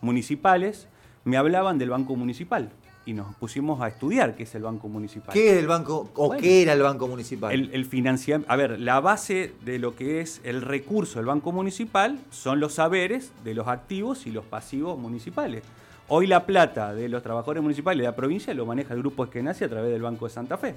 municipales, 0.01 0.89
me 1.25 1.37
hablaban 1.37 1.79
del 1.79 1.91
banco 1.91 2.15
municipal 2.17 2.71
y 3.07 3.13
nos 3.13 3.35
pusimos 3.37 3.81
a 3.81 3.89
estudiar 3.89 4.35
qué 4.35 4.45
es 4.45 4.55
el 4.55 4.63
banco 4.63 4.89
municipal. 4.89 5.33
¿Qué 5.33 5.53
es 5.53 5.59
el 5.59 5.67
banco 5.67 6.11
o 6.15 6.31
qué 6.37 6.63
era 6.63 6.73
el 6.73 6.83
banco 6.83 7.09
municipal? 7.09 7.53
El, 7.53 7.85
financiamiento, 7.87 8.51
a 8.51 8.57
ver, 8.57 8.81
la 8.81 9.01
base 9.01 9.55
de 9.65 9.79
lo 9.79 9.95
que 9.95 10.21
es 10.21 10.41
el 10.45 10.63
recurso 10.63 11.19
del 11.19 11.27
banco 11.27 11.53
municipal 11.53 12.19
son 12.31 12.61
los 12.61 12.75
saberes 12.75 13.33
de 13.43 13.55
los 13.55 13.69
activos 13.69 14.27
y 14.27 14.31
los 14.31 14.45
pasivos 14.45 14.99
municipales. 14.99 15.63
Hoy 16.09 16.27
la 16.27 16.45
plata 16.45 16.95
de 16.95 17.09
los 17.09 17.23
trabajadores 17.23 17.63
municipales 17.63 18.03
de 18.03 18.09
la 18.09 18.17
provincia 18.17 18.53
lo 18.53 18.67
maneja 18.67 18.93
el 18.93 19.01
grupo 19.01 19.25
Esquenazi 19.25 19.65
a 19.65 19.69
través 19.69 19.91
del 19.91 20.03
Banco 20.03 20.27
de 20.27 20.31
Santa 20.31 20.59
Fe 20.59 20.75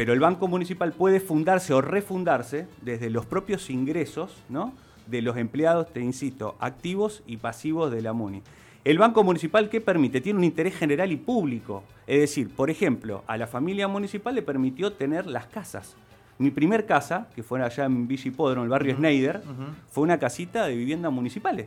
pero 0.00 0.14
el 0.14 0.20
Banco 0.20 0.48
Municipal 0.48 0.94
puede 0.94 1.20
fundarse 1.20 1.74
o 1.74 1.82
refundarse 1.82 2.66
desde 2.80 3.10
los 3.10 3.26
propios 3.26 3.68
ingresos 3.68 4.34
¿no? 4.48 4.72
de 5.06 5.20
los 5.20 5.36
empleados, 5.36 5.92
te 5.92 6.00
insisto, 6.00 6.56
activos 6.58 7.22
y 7.26 7.36
pasivos 7.36 7.90
de 7.92 8.00
la 8.00 8.14
MUNI. 8.14 8.42
El 8.82 8.96
Banco 8.96 9.22
Municipal, 9.22 9.68
¿qué 9.68 9.82
permite? 9.82 10.22
Tiene 10.22 10.38
un 10.38 10.44
interés 10.44 10.74
general 10.74 11.12
y 11.12 11.16
público. 11.16 11.82
Es 12.06 12.18
decir, 12.18 12.48
por 12.48 12.70
ejemplo, 12.70 13.24
a 13.26 13.36
la 13.36 13.46
familia 13.46 13.88
municipal 13.88 14.34
le 14.34 14.40
permitió 14.40 14.90
tener 14.94 15.26
las 15.26 15.48
casas. 15.48 15.96
Mi 16.38 16.50
primer 16.50 16.86
casa, 16.86 17.28
que 17.34 17.42
fue 17.42 17.62
allá 17.62 17.84
en 17.84 18.08
Villa 18.08 18.32
el 18.62 18.68
barrio 18.70 18.94
Schneider, 18.94 19.42
fue 19.90 20.04
una 20.04 20.18
casita 20.18 20.64
de 20.64 20.76
viviendas 20.76 21.12
municipales, 21.12 21.66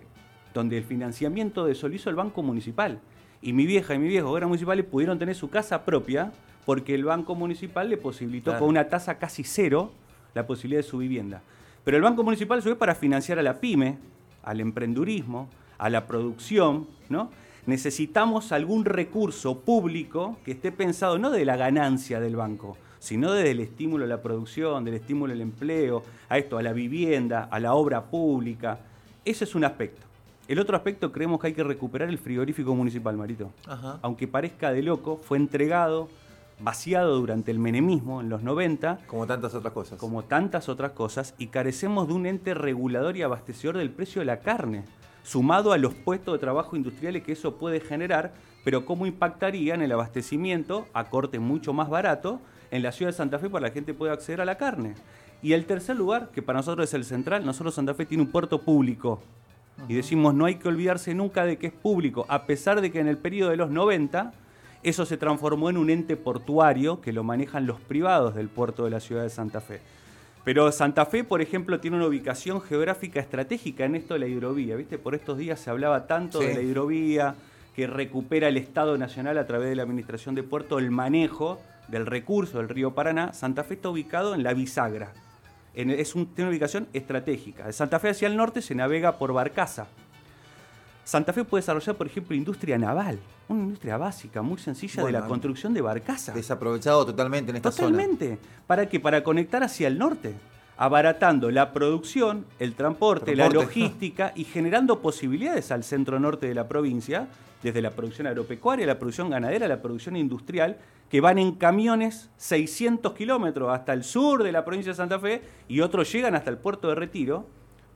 donde 0.56 0.80
el 0.80 0.84
financiamiento 0.86 1.68
de 1.68 1.74
eso 1.74 1.88
lo 1.88 1.94
hizo 1.94 2.10
el 2.10 2.16
Banco 2.16 2.42
Municipal. 2.42 3.00
Y 3.44 3.54
mi 3.54 3.68
vieja 3.68 3.94
y 3.94 4.00
mi 4.00 4.08
viejo, 4.08 4.32
que 4.32 4.38
eran 4.38 4.50
municipales, 4.50 4.86
pudieron 4.86 5.20
tener 5.20 5.36
su 5.36 5.52
casa 5.52 5.86
propia 5.86 6.32
porque 6.66 6.96
el 6.96 7.06
Banco 7.06 7.36
Municipal 7.36 7.90
le 7.90 7.98
posibilitó 7.98 8.58
con 8.58 8.70
una 8.70 8.90
tasa 8.90 9.18
casi 9.18 9.44
cero 9.44 9.92
la 10.34 10.46
posibilidad 10.48 10.82
de 10.82 10.88
su 10.88 10.98
vivienda. 10.98 11.42
Pero 11.84 11.98
el 11.98 12.04
Banco 12.04 12.24
Municipal 12.24 12.62
sube 12.62 12.76
para 12.76 12.96
financiar 12.96 13.40
a 13.40 13.44
la 13.44 13.60
pyme, 13.60 13.98
al 14.44 14.62
emprendurismo, 14.62 15.50
a 15.78 15.90
la 15.90 16.08
producción, 16.08 16.88
¿no? 17.10 17.30
Necesitamos 17.66 18.52
algún 18.52 18.84
recurso 18.86 19.60
público 19.60 20.38
que 20.44 20.52
esté 20.52 20.72
pensado 20.72 21.18
no 21.18 21.30
de 21.30 21.46
la 21.46 21.56
ganancia 21.56 22.20
del 22.20 22.36
banco, 22.36 22.78
sino 23.00 23.32
desde 23.32 23.52
el 23.52 23.62
estímulo 23.62 24.04
a 24.06 24.08
la 24.08 24.22
producción, 24.22 24.84
del 24.84 24.96
estímulo 24.96 25.34
al 25.34 25.42
empleo, 25.42 26.04
a 26.28 26.38
esto, 26.38 26.58
a 26.58 26.64
la 26.64 26.74
vivienda, 26.74 27.48
a 27.50 27.60
la 27.60 27.74
obra 27.74 28.04
pública. 28.04 28.80
Ese 29.24 29.46
es 29.46 29.56
un 29.56 29.64
aspecto. 29.64 30.02
El 30.48 30.60
otro 30.60 30.76
aspecto 30.76 31.12
creemos 31.14 31.40
que 31.40 31.48
hay 31.48 31.54
que 31.54 31.64
recuperar 31.64 32.10
el 32.10 32.18
frigorífico 32.18 32.76
municipal, 32.76 33.16
Marito. 33.16 33.52
Aunque 34.02 34.28
parezca 34.28 34.74
de 34.74 34.84
loco, 34.84 35.16
fue 35.16 35.38
entregado 35.38 36.10
vaciado 36.64 37.18
durante 37.18 37.52
el 37.52 37.60
menemismo 37.60 38.22
en 38.22 38.30
los 38.30 38.42
90. 38.42 39.00
Como 39.08 39.28
tantas 39.28 39.54
otras 39.54 39.74
cosas. 39.74 40.00
Como 40.00 40.24
tantas 40.24 40.70
otras 40.70 40.92
cosas, 40.92 41.36
y 41.38 41.48
carecemos 41.48 42.08
de 42.08 42.14
un 42.14 42.26
ente 42.26 42.54
regulador 42.54 43.18
y 43.18 43.22
abastecedor 43.22 43.78
del 43.78 43.92
precio 43.92 44.22
de 44.22 44.26
la 44.26 44.40
carne, 44.40 44.86
sumado 45.24 45.74
a 45.74 45.78
los 45.78 45.94
puestos 45.94 46.34
de 46.34 46.40
trabajo 46.40 46.76
industriales 46.76 47.24
que 47.24 47.34
eso 47.34 47.56
puede 47.58 47.80
generar, 47.82 48.34
pero 48.64 48.86
cómo 48.86 49.06
impactaría 49.06 49.76
en 49.76 49.82
el 49.82 49.92
abastecimiento 49.92 50.88
a 50.94 51.06
corte 51.10 51.40
mucho 51.40 51.74
más 51.74 51.90
barato 51.90 52.40
en 52.72 52.82
la 52.82 52.92
ciudad 52.92 53.12
de 53.12 53.18
Santa 53.18 53.40
Fe 53.40 53.50
para 53.50 53.66
que 53.66 53.70
la 53.70 53.74
gente 53.74 53.94
pueda 53.94 54.14
acceder 54.14 54.42
a 54.42 54.46
la 54.46 54.58
carne. 54.58 54.96
Y 55.42 55.52
el 55.52 55.66
tercer 55.66 55.98
lugar, 55.98 56.30
que 56.30 56.42
para 56.42 56.60
nosotros 56.60 56.88
es 56.88 56.94
el 56.94 57.04
central, 57.04 57.46
nosotros 57.46 57.76
Santa 57.76 57.94
Fe 57.94 58.06
tiene 58.06 58.24
un 58.24 58.32
puerto 58.32 58.62
público. 58.62 59.22
Y 59.90 59.96
decimos, 59.96 60.34
no 60.34 60.46
hay 60.46 60.56
que 60.56 60.70
olvidarse 60.70 61.14
nunca 61.14 61.44
de 61.46 61.58
que 61.58 61.68
es 61.68 61.74
público, 61.74 62.26
a 62.30 62.46
pesar 62.46 62.80
de 62.80 62.92
que 62.92 63.00
en 63.00 63.08
el 63.08 63.18
periodo 63.18 63.50
de 63.50 63.58
los 63.58 63.70
90 63.70 64.32
eso 64.84 65.06
se 65.06 65.18
transformó 65.18 65.70
en 65.70 65.78
un 65.78 65.90
ente 65.90 66.16
portuario 66.18 67.02
que 67.02 67.14
lo 67.14 67.24
manejan 67.24 67.66
los 67.66 67.80
privados 67.80 68.36
del 68.36 68.50
puerto 68.50 68.84
de 68.86 68.92
la 68.92 69.00
ciudad 69.00 69.24
de 69.24 69.30
Santa 69.30 69.62
Fe. 69.62 69.80
Pero 70.44 70.72
Santa 70.74 71.06
Fe, 71.06 71.24
por 71.24 71.42
ejemplo, 71.42 71.80
tiene 71.80 71.96
una 71.98 72.06
ubicación 72.08 72.60
geográfica 72.62 73.20
estratégica 73.22 73.86
en 73.86 73.96
esto 73.96 74.14
de 74.14 74.20
la 74.20 74.28
hidrovía. 74.28 74.76
¿Viste? 74.76 74.98
Por 74.98 75.16
estos 75.16 75.38
días 75.38 75.60
se 75.60 75.70
hablaba 75.70 76.06
tanto 76.06 76.40
de 76.40 76.54
la 76.54 76.62
hidrovía, 76.62 77.36
que 77.76 77.88
recupera 77.88 78.50
el 78.50 78.58
Estado 78.58 78.98
Nacional 78.98 79.38
a 79.38 79.48
través 79.48 79.70
de 79.70 79.76
la 79.76 79.84
Administración 79.84 80.36
de 80.36 80.44
Puerto 80.44 80.78
el 80.80 80.92
manejo 80.92 81.60
del 81.88 82.06
recurso 82.06 82.58
del 82.60 82.70
río 82.70 82.92
Paraná. 82.94 83.34
Santa 83.34 83.64
Fe 83.64 83.76
está 83.76 83.90
ubicado 83.90 84.36
en 84.36 84.44
la 84.44 84.54
bisagra, 84.54 85.12
en- 85.74 85.90
es 85.90 86.14
un- 86.14 86.28
tiene 86.28 86.50
una 86.50 86.52
ubicación 86.52 86.88
estratégica. 86.94 87.66
De 87.66 87.74
Santa 87.74 88.00
Fe 88.00 88.10
hacia 88.10 88.28
el 88.28 88.36
norte 88.38 88.62
se 88.62 88.76
navega 88.76 89.18
por 89.18 89.34
Barcaza. 89.34 89.88
Santa 91.04 91.34
Fe 91.34 91.44
puede 91.44 91.62
desarrollar, 91.62 91.96
por 91.96 92.08
ejemplo, 92.08 92.36
industria 92.36 92.78
naval, 92.78 93.20
una 93.50 93.64
industria 93.64 93.98
básica, 93.98 94.42
muy 94.42 94.58
sencilla 94.58 95.02
Bueno, 95.02 95.18
de 95.18 95.22
la 95.24 95.28
construcción 95.28 95.74
de 95.74 95.82
barcaza. 95.82 96.32
Desaprovechado 96.34 97.06
totalmente 97.06 97.52
en 97.52 97.58
esta 97.58 97.72
zona. 97.72 97.90
Totalmente. 97.98 98.38
¿Para 98.66 98.88
qué? 98.88 99.00
Para 99.00 99.24
conectar 99.24 99.64
hacia 99.64 99.88
el 99.88 99.98
norte, 99.98 100.34
abaratando 100.78 101.52
la 101.52 101.74
producción, 101.74 102.46
el 102.60 102.74
transporte, 102.74 103.36
la 103.36 103.50
Transporte. 103.50 103.80
logística 103.80 104.32
y 104.36 104.46
generando 104.46 105.02
posibilidades 105.02 105.72
al 105.72 105.84
centro 105.84 106.20
norte 106.20 106.48
de 106.48 106.54
la 106.56 106.68
provincia, 106.68 107.28
desde 107.62 107.82
la 107.82 107.92
producción 107.92 108.28
agropecuaria, 108.28 108.86
la 108.86 109.00
producción 109.00 109.30
ganadera, 109.30 109.68
la 109.68 109.82
producción 109.82 110.16
industrial, 110.16 110.78
que 111.10 111.22
van 111.22 111.38
en 111.38 111.54
camiones 111.54 112.30
600 112.38 113.14
kilómetros 113.14 113.72
hasta 113.72 113.94
el 113.94 114.04
sur 114.04 114.42
de 114.44 114.52
la 114.52 114.66
provincia 114.66 114.94
de 114.94 114.96
Santa 114.96 115.20
Fe 115.20 115.42
y 115.68 115.82
otros 115.82 116.12
llegan 116.12 116.34
hasta 116.34 116.50
el 116.50 116.58
puerto 116.58 116.88
de 116.90 116.96
Retiro, 116.96 117.46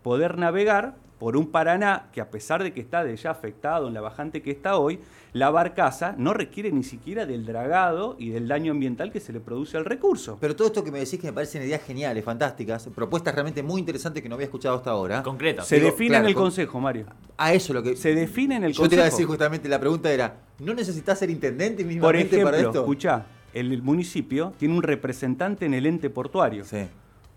poder 0.03 0.37
navegar 0.37 0.95
por 1.19 1.36
un 1.36 1.47
Paraná 1.51 2.09
que 2.13 2.21
a 2.21 2.29
pesar 2.29 2.62
de 2.63 2.74
que 2.74 2.79
está 2.81 3.03
de 3.03 3.15
ya 3.15 3.31
afectado 3.31 3.88
en 3.88 3.93
la 3.93 4.01
bajante 4.01 4.41
que 4.41 4.51
está 4.51 4.77
hoy, 4.77 5.00
la 5.33 5.50
barcaza 5.50 6.13
no 6.17 6.33
requiere 6.33 6.71
ni 6.71 6.83
siquiera 6.83 7.25
del 7.25 7.45
dragado 7.45 8.15
y 8.19 8.29
del 8.29 8.47
daño 8.47 8.71
ambiental 8.71 9.12
que 9.12 9.19
se 9.19 9.33
le 9.33 9.39
produce 9.39 9.77
al 9.77 9.86
recurso. 9.86 10.38
Pero 10.39 10.55
todo 10.55 10.67
esto 10.67 10.83
que 10.83 10.91
me 10.91 11.00
decís 11.00 11.19
que 11.19 11.27
me 11.27 11.33
parecen 11.33 11.63
ideas 11.63 11.81
geniales, 11.83 12.24
fantásticas, 12.24 12.88
propuestas 12.95 13.33
realmente 13.33 13.63
muy 13.63 13.79
interesantes 13.79 14.21
que 14.21 14.29
no 14.29 14.36
había 14.36 14.45
escuchado 14.45 14.77
hasta 14.77 14.91
ahora. 14.91 15.24
Concreta. 15.24 15.63
Se 15.63 15.75
Digo, 15.77 15.88
define 15.91 16.09
claro, 16.09 16.24
en 16.25 16.29
el 16.29 16.33
con- 16.36 16.43
consejo, 16.43 16.79
Mario. 16.79 17.05
A 17.38 17.53
eso 17.53 17.74
lo 17.74 17.81
que. 17.83 17.95
Se 17.95 18.13
define 18.15 18.55
en 18.57 18.63
el 18.63 18.74
Yo 18.74 18.88
te 18.88 18.95
iba 18.95 19.03
a 19.03 19.05
consejo. 19.05 19.15
decir 19.17 19.25
justamente, 19.27 19.67
la 19.69 19.79
pregunta 19.79 20.12
era: 20.12 20.36
¿no 20.59 20.74
necesitas 20.74 21.17
ser 21.19 21.29
intendente 21.29 21.83
Por 21.83 21.91
mismamente 21.93 22.43
para 22.43 22.57
ejemplo, 22.57 22.69
esto? 22.69 22.79
escuchá, 22.81 23.25
el 23.53 23.81
municipio 23.81 24.53
tiene 24.57 24.75
un 24.75 24.83
representante 24.83 25.65
en 25.65 25.74
el 25.74 25.86
ente 25.88 26.09
portuario. 26.12 26.63
Sí. 26.63 26.88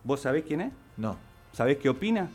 ¿Vos 0.04 0.20
sabés 0.20 0.44
quién 0.46 0.60
es? 0.62 0.72
No. 0.96 1.16
¿Sabés 1.52 1.78
qué 1.78 1.88
opina? 1.88 2.30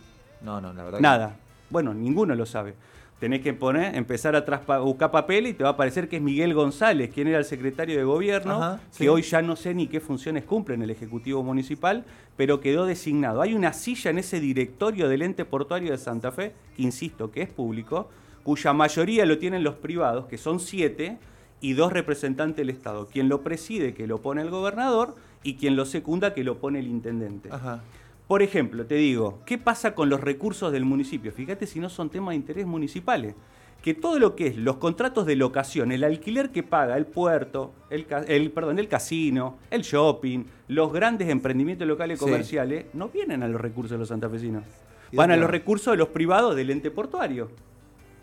No, 0.46 0.62
no, 0.62 0.72
la 0.74 0.84
verdad. 0.84 1.00
que 1.00 1.02
Nada. 1.02 1.36
Bueno, 1.70 1.94
ninguno 1.94 2.36
lo 2.36 2.46
sabe. 2.46 2.75
Tenés 3.20 3.42
que 3.42 3.54
poner, 3.54 3.96
empezar 3.96 4.36
a 4.36 4.80
buscar 4.80 5.10
papel 5.10 5.48
y 5.48 5.54
te 5.54 5.64
va 5.64 5.72
a 5.72 5.78
parecer 5.78 6.10
que 6.10 6.18
es 6.18 6.22
Miguel 6.22 6.54
González, 6.54 7.12
quien 7.14 7.28
era 7.28 7.38
el 7.38 7.46
secretario 7.46 7.98
de 7.98 8.04
gobierno, 8.04 8.62
Ajá, 8.62 8.80
que 8.92 9.06
sí. 9.06 9.08
hoy 9.08 9.22
ya 9.22 9.42
no 9.42 9.56
sé 9.56 9.74
ni 9.74 9.88
qué 9.88 10.02
funciones 10.02 10.44
cumple 10.44 10.75
en 10.75 10.84
el 10.84 10.90
Ejecutivo 10.90 11.42
Municipal, 11.42 12.04
pero 12.36 12.60
quedó 12.60 12.86
designado. 12.86 13.42
Hay 13.42 13.54
una 13.54 13.72
silla 13.72 14.12
en 14.12 14.20
ese 14.20 14.42
directorio 14.42 15.08
del 15.08 15.22
ente 15.22 15.46
portuario 15.46 15.92
de 15.92 15.98
Santa 15.98 16.32
Fe, 16.34 16.54
que 16.75 16.84
insisto 16.84 17.32
que 17.32 17.42
es 17.42 17.50
público, 17.50 18.10
cuya 18.44 18.74
mayoría 18.74 19.25
lo 19.25 19.38
tienen 19.38 19.64
los 19.64 19.75
privados, 19.75 20.25
que 20.25 20.38
son 20.38 20.60
siete, 20.60 21.18
y 21.62 21.74
dos 21.74 21.94
representantes 21.94 22.58
del 22.58 22.70
Estado. 22.70 23.08
Quien 23.08 23.30
lo 23.30 23.42
preside, 23.42 23.94
que 23.94 24.08
lo 24.08 24.22
pone 24.22 24.42
el 24.42 24.50
gobernador, 24.50 25.16
y 25.42 25.56
quien 25.56 25.75
lo 25.75 25.86
secunda, 25.86 26.34
que 26.34 26.44
lo 26.44 26.58
pone 26.60 26.80
el 26.80 26.88
intendente. 26.88 27.50
Ajá. 27.52 27.82
Por 28.27 28.41
ejemplo, 28.41 28.86
te 28.86 28.96
digo, 28.96 29.39
¿qué 29.46 29.58
pasa 29.58 29.94
con 29.94 30.10
los 30.10 30.20
recursos 30.20 30.72
del 30.72 30.84
municipio? 30.86 31.32
Fíjate 31.32 31.67
si 31.67 31.79
no 31.79 31.89
son 31.89 32.10
temas 32.10 32.32
de 32.32 32.36
interés 32.38 32.65
municipales. 32.65 33.36
Que 33.84 33.94
todo 33.94 34.17
lo 34.17 34.36
que 34.36 34.48
es 34.48 34.58
los 34.58 34.77
contratos 34.77 35.27
de 35.27 35.36
locación, 35.36 35.91
el 35.91 36.03
alquiler 36.03 36.50
que 36.50 36.63
paga 36.63 36.98
el 36.98 37.05
puerto, 37.05 37.72
el, 37.91 38.51
perdón, 38.51 38.79
el 38.79 38.88
casino, 38.88 39.58
el 39.70 39.84
shopping, 39.84 40.44
los 40.70 40.91
grandes 40.91 41.29
emprendimientos 41.29 41.88
locales 41.88 42.17
Sí. 42.17 42.25
comerciales, 42.25 42.86
no 42.94 43.10
vienen 43.10 43.44
a 43.44 43.48
los 43.48 43.62
recursos 43.62 43.91
de 43.91 43.98
los 44.00 44.08
santafesinos. 44.08 44.63
¿Y 45.12 45.17
Van 45.17 45.29
a 45.29 45.38
los 45.38 45.51
recursos 45.51 45.94
de 45.94 45.98
los 45.98 46.08
privados 46.08 46.55
del 46.55 46.72
ente 46.72 46.89
portuario. 46.89 47.51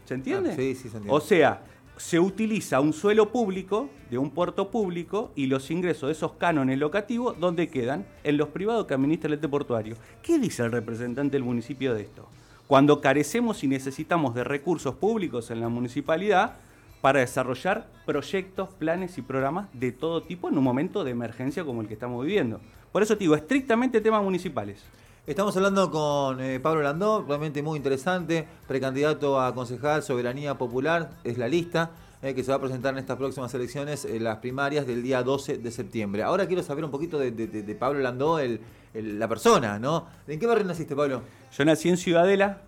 ¿Se 0.04 0.14
entiende? 0.14 0.50
Ah, 0.50 0.56
sí, 0.56 0.74
sí, 0.74 0.88
se 0.88 0.96
entiende. 0.96 1.10
O 1.10 1.20
sea, 1.20 1.62
se 1.96 2.18
utiliza 2.18 2.80
un 2.80 2.92
suelo 2.92 3.30
público, 3.30 3.88
de 4.10 4.18
un 4.18 4.30
puerto 4.30 4.70
público, 4.70 5.30
y 5.36 5.46
los 5.46 5.70
ingresos 5.70 6.08
de 6.08 6.12
esos 6.12 6.32
cánones 6.32 6.78
locativos, 6.78 7.38
¿dónde 7.38 7.68
quedan? 7.68 8.06
En 8.24 8.36
los 8.36 8.48
privados 8.48 8.86
que 8.86 8.94
administra 8.94 9.28
el 9.28 9.34
ente 9.34 9.48
portuario. 9.48 9.96
¿Qué 10.22 10.38
dice 10.38 10.62
el 10.62 10.72
representante 10.72 11.36
del 11.36 11.44
municipio 11.44 11.94
de 11.94 12.02
esto? 12.02 12.28
Cuando 12.66 13.00
carecemos 13.00 13.62
y 13.64 13.68
necesitamos 13.68 14.34
de 14.34 14.44
recursos 14.44 14.94
públicos 14.94 15.50
en 15.50 15.60
la 15.60 15.68
municipalidad 15.68 16.56
para 17.02 17.20
desarrollar 17.20 17.86
proyectos, 18.06 18.68
planes 18.70 19.18
y 19.18 19.22
programas 19.22 19.68
de 19.72 19.92
todo 19.92 20.22
tipo 20.22 20.48
en 20.48 20.56
un 20.56 20.64
momento 20.64 21.04
de 21.04 21.10
emergencia 21.10 21.64
como 21.64 21.82
el 21.82 21.88
que 21.88 21.94
estamos 21.94 22.24
viviendo. 22.24 22.60
Por 22.92 23.02
eso 23.02 23.16
te 23.16 23.24
digo, 23.24 23.34
estrictamente 23.34 24.00
temas 24.00 24.22
municipales. 24.22 24.84
Estamos 25.26 25.56
hablando 25.56 25.90
con 25.90 26.40
eh, 26.40 26.58
Pablo 26.58 26.82
Landó, 26.82 27.24
realmente 27.26 27.62
muy 27.62 27.76
interesante, 27.76 28.46
precandidato 28.66 29.40
a 29.40 29.54
concejal 29.54 30.02
Soberanía 30.02 30.58
Popular, 30.58 31.10
es 31.22 31.38
la 31.38 31.46
lista 31.46 31.90
eh, 32.22 32.34
que 32.34 32.42
se 32.42 32.50
va 32.50 32.56
a 32.56 32.60
presentar 32.60 32.92
en 32.94 32.98
estas 32.98 33.16
próximas 33.18 33.54
elecciones, 33.54 34.04
eh, 34.04 34.18
las 34.18 34.38
primarias 34.38 34.84
del 34.84 35.00
día 35.02 35.22
12 35.22 35.58
de 35.58 35.70
septiembre. 35.70 36.24
Ahora 36.24 36.46
quiero 36.48 36.64
saber 36.64 36.84
un 36.84 36.90
poquito 36.90 37.20
de, 37.20 37.30
de- 37.30 37.46
de- 37.46 37.62
de 37.62 37.74
Pablo 37.76 38.00
Landó, 38.00 38.40
el- 38.40 38.60
el- 38.94 39.20
la 39.20 39.28
persona, 39.28 39.78
¿no? 39.78 40.06
¿En 40.26 40.40
qué 40.40 40.46
barrio 40.46 40.64
naciste, 40.64 40.96
Pablo? 40.96 41.22
Yo 41.56 41.64
nací 41.64 41.88
en 41.88 41.96
Ciudadela, 41.98 42.58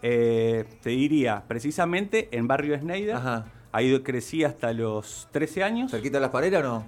te 0.00 0.64
diría, 0.84 1.42
precisamente 1.48 2.28
en 2.30 2.46
barrio 2.46 2.76
Schneider. 2.78 3.16
Ajá. 3.16 3.46
Ahí 3.72 3.98
crecí 4.00 4.44
hasta 4.44 4.72
los 4.72 5.26
13 5.32 5.64
años. 5.64 5.90
¿Cerquita 5.90 6.18
de 6.18 6.22
las 6.22 6.30
paredes 6.30 6.60
o 6.60 6.62
no? 6.62 6.84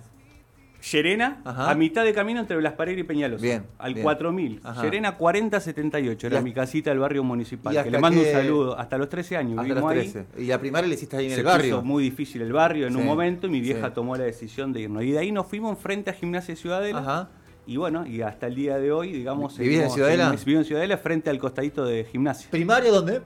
Llerena, 0.80 1.40
Ajá. 1.44 1.70
a 1.70 1.74
mitad 1.74 2.04
de 2.04 2.12
camino 2.14 2.38
entre 2.40 2.60
Las 2.62 2.74
Paredes 2.74 3.00
y 3.00 3.02
Peñalosa. 3.02 3.42
Bien, 3.42 3.64
Al 3.78 3.94
bien. 3.94 4.04
4000. 4.04 4.60
Ajá. 4.62 4.82
Llerena 4.82 5.16
4078 5.16 6.26
Y 6.26 6.30
era 6.30 6.40
mi 6.40 6.52
casita 6.52 6.90
del 6.90 7.00
barrio 7.00 7.24
municipal. 7.24 7.82
Que 7.82 7.90
le 7.90 7.98
mando 7.98 8.20
un 8.20 8.26
saludo. 8.26 8.78
Hasta 8.78 8.96
los 8.96 9.08
13 9.08 9.36
años. 9.36 9.58
Hasta 9.58 9.74
los 9.74 9.84
ahí. 9.90 9.98
13. 10.10 10.26
Y 10.38 10.44
la 10.46 10.58
primaria 10.60 10.88
le 10.88 10.94
hiciste 10.94 11.16
ahí 11.16 11.26
en 11.26 11.32
Se 11.32 11.40
el 11.40 11.46
barrio. 11.46 11.76
puso 11.76 11.84
muy 11.84 12.02
difícil 12.04 12.42
el 12.42 12.52
barrio 12.52 12.86
en 12.86 12.92
Sí, 12.94 12.98
un 13.00 13.06
momento 13.06 13.46
y 13.48 13.50
mi 13.50 13.60
vieja 13.60 13.88
sí. 13.88 13.92
tomó 13.94 14.16
la 14.16 14.24
decisión 14.24 14.72
de 14.72 14.82
irnos. 14.82 15.02
Y 15.02 15.10
de 15.10 15.18
ahí 15.18 15.32
nos 15.32 15.46
fuimos 15.46 15.78
frente 15.78 16.10
a 16.10 16.12
Gimnasia 16.12 16.54
Ciudadela. 16.54 17.00
Ajá. 17.00 17.28
Y 17.66 17.76
bueno, 17.76 18.06
y 18.06 18.22
hasta 18.22 18.46
el 18.46 18.54
día 18.54 18.78
de 18.78 18.92
hoy, 18.92 19.12
digamos... 19.12 19.58
¿Vivís 19.58 19.80
en 19.80 19.90
Ciudadela? 19.90 20.34
Vivo 20.46 20.60
en 20.60 20.64
Ciudadela 20.64 20.96
frente 20.96 21.28
al 21.28 21.38
costadito 21.38 21.84
de 21.84 22.04
Gimnasia. 22.04 22.50
¿Primaria 22.50 22.90
dónde? 22.90 23.20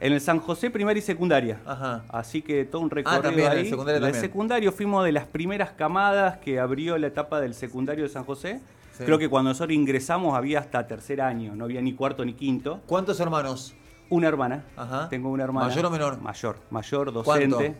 En 0.00 0.12
el 0.12 0.20
San 0.20 0.38
José 0.40 0.70
primaria 0.70 0.98
y 0.98 1.02
secundaria. 1.02 1.60
Ajá. 1.64 2.04
Así 2.08 2.42
que 2.42 2.64
todo 2.64 2.82
un 2.82 2.90
recorrido 2.90 3.22
también, 3.22 3.46
en 3.46 3.52
el 3.52 3.58
ahí. 3.64 3.70
secundario 3.70 4.06
el 4.06 4.14
secundario 4.14 4.72
fuimos 4.72 5.04
de 5.04 5.12
las 5.12 5.24
primeras 5.26 5.70
camadas 5.70 6.38
que 6.38 6.58
abrió 6.60 6.98
la 6.98 7.06
etapa 7.06 7.40
del 7.40 7.54
secundario 7.54 8.04
de 8.04 8.10
San 8.10 8.24
José. 8.24 8.60
Sí. 8.98 9.04
Creo 9.04 9.18
que 9.18 9.28
cuando 9.28 9.50
nosotros 9.50 9.74
ingresamos 9.74 10.36
había 10.36 10.58
hasta 10.60 10.86
tercer 10.86 11.20
año, 11.20 11.56
no 11.56 11.64
había 11.64 11.80
ni 11.80 11.94
cuarto 11.94 12.24
ni 12.24 12.34
quinto. 12.34 12.80
¿Cuántos 12.86 13.18
hermanos? 13.20 13.74
Una 14.10 14.28
hermana. 14.28 14.64
Ajá. 14.76 15.08
Tengo 15.08 15.30
una 15.30 15.44
hermana. 15.44 15.68
¿Mayor 15.68 15.86
o 15.86 15.90
menor? 15.90 16.20
Mayor, 16.20 16.56
mayor, 16.70 17.12
docente. 17.12 17.74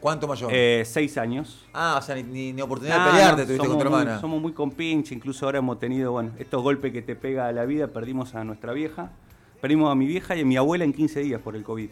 ¿Cuánto 0.00 0.26
mayor? 0.28 0.50
Eh, 0.52 0.82
seis 0.86 1.18
años. 1.18 1.66
ah, 1.74 1.96
o 1.98 2.02
sea, 2.02 2.14
ni, 2.14 2.22
ni- 2.22 2.52
ni 2.52 2.62
oportunidad 2.62 2.98
Nah, 2.98 3.04
de 3.06 3.10
pelearte 3.12 3.40
no, 3.42 3.46
tuviste 3.46 3.66
con 3.66 3.78
tu 3.78 3.84
muy- 3.90 3.98
hermana. 4.00 4.20
somos 4.20 4.40
muy 4.40 4.52
compinche, 4.52 5.14
incluso 5.14 5.46
ahora 5.46 5.58
hemos 5.58 5.78
tenido, 5.78 6.12
bueno, 6.12 6.32
estos 6.38 6.62
golpes 6.62 6.92
que 6.92 7.02
te 7.02 7.16
pega 7.16 7.48
a 7.48 7.52
la 7.52 7.64
vida, 7.64 7.88
perdimos 7.88 8.34
a 8.34 8.44
nuestra 8.44 8.72
vieja. 8.72 9.10
Perdimos 9.66 9.90
a 9.90 9.96
mi 9.96 10.06
vieja 10.06 10.36
y 10.36 10.42
a 10.42 10.44
mi 10.44 10.56
abuela 10.56 10.84
en 10.84 10.92
15 10.92 11.18
días 11.22 11.40
por 11.40 11.56
el 11.56 11.64
COVID. 11.64 11.88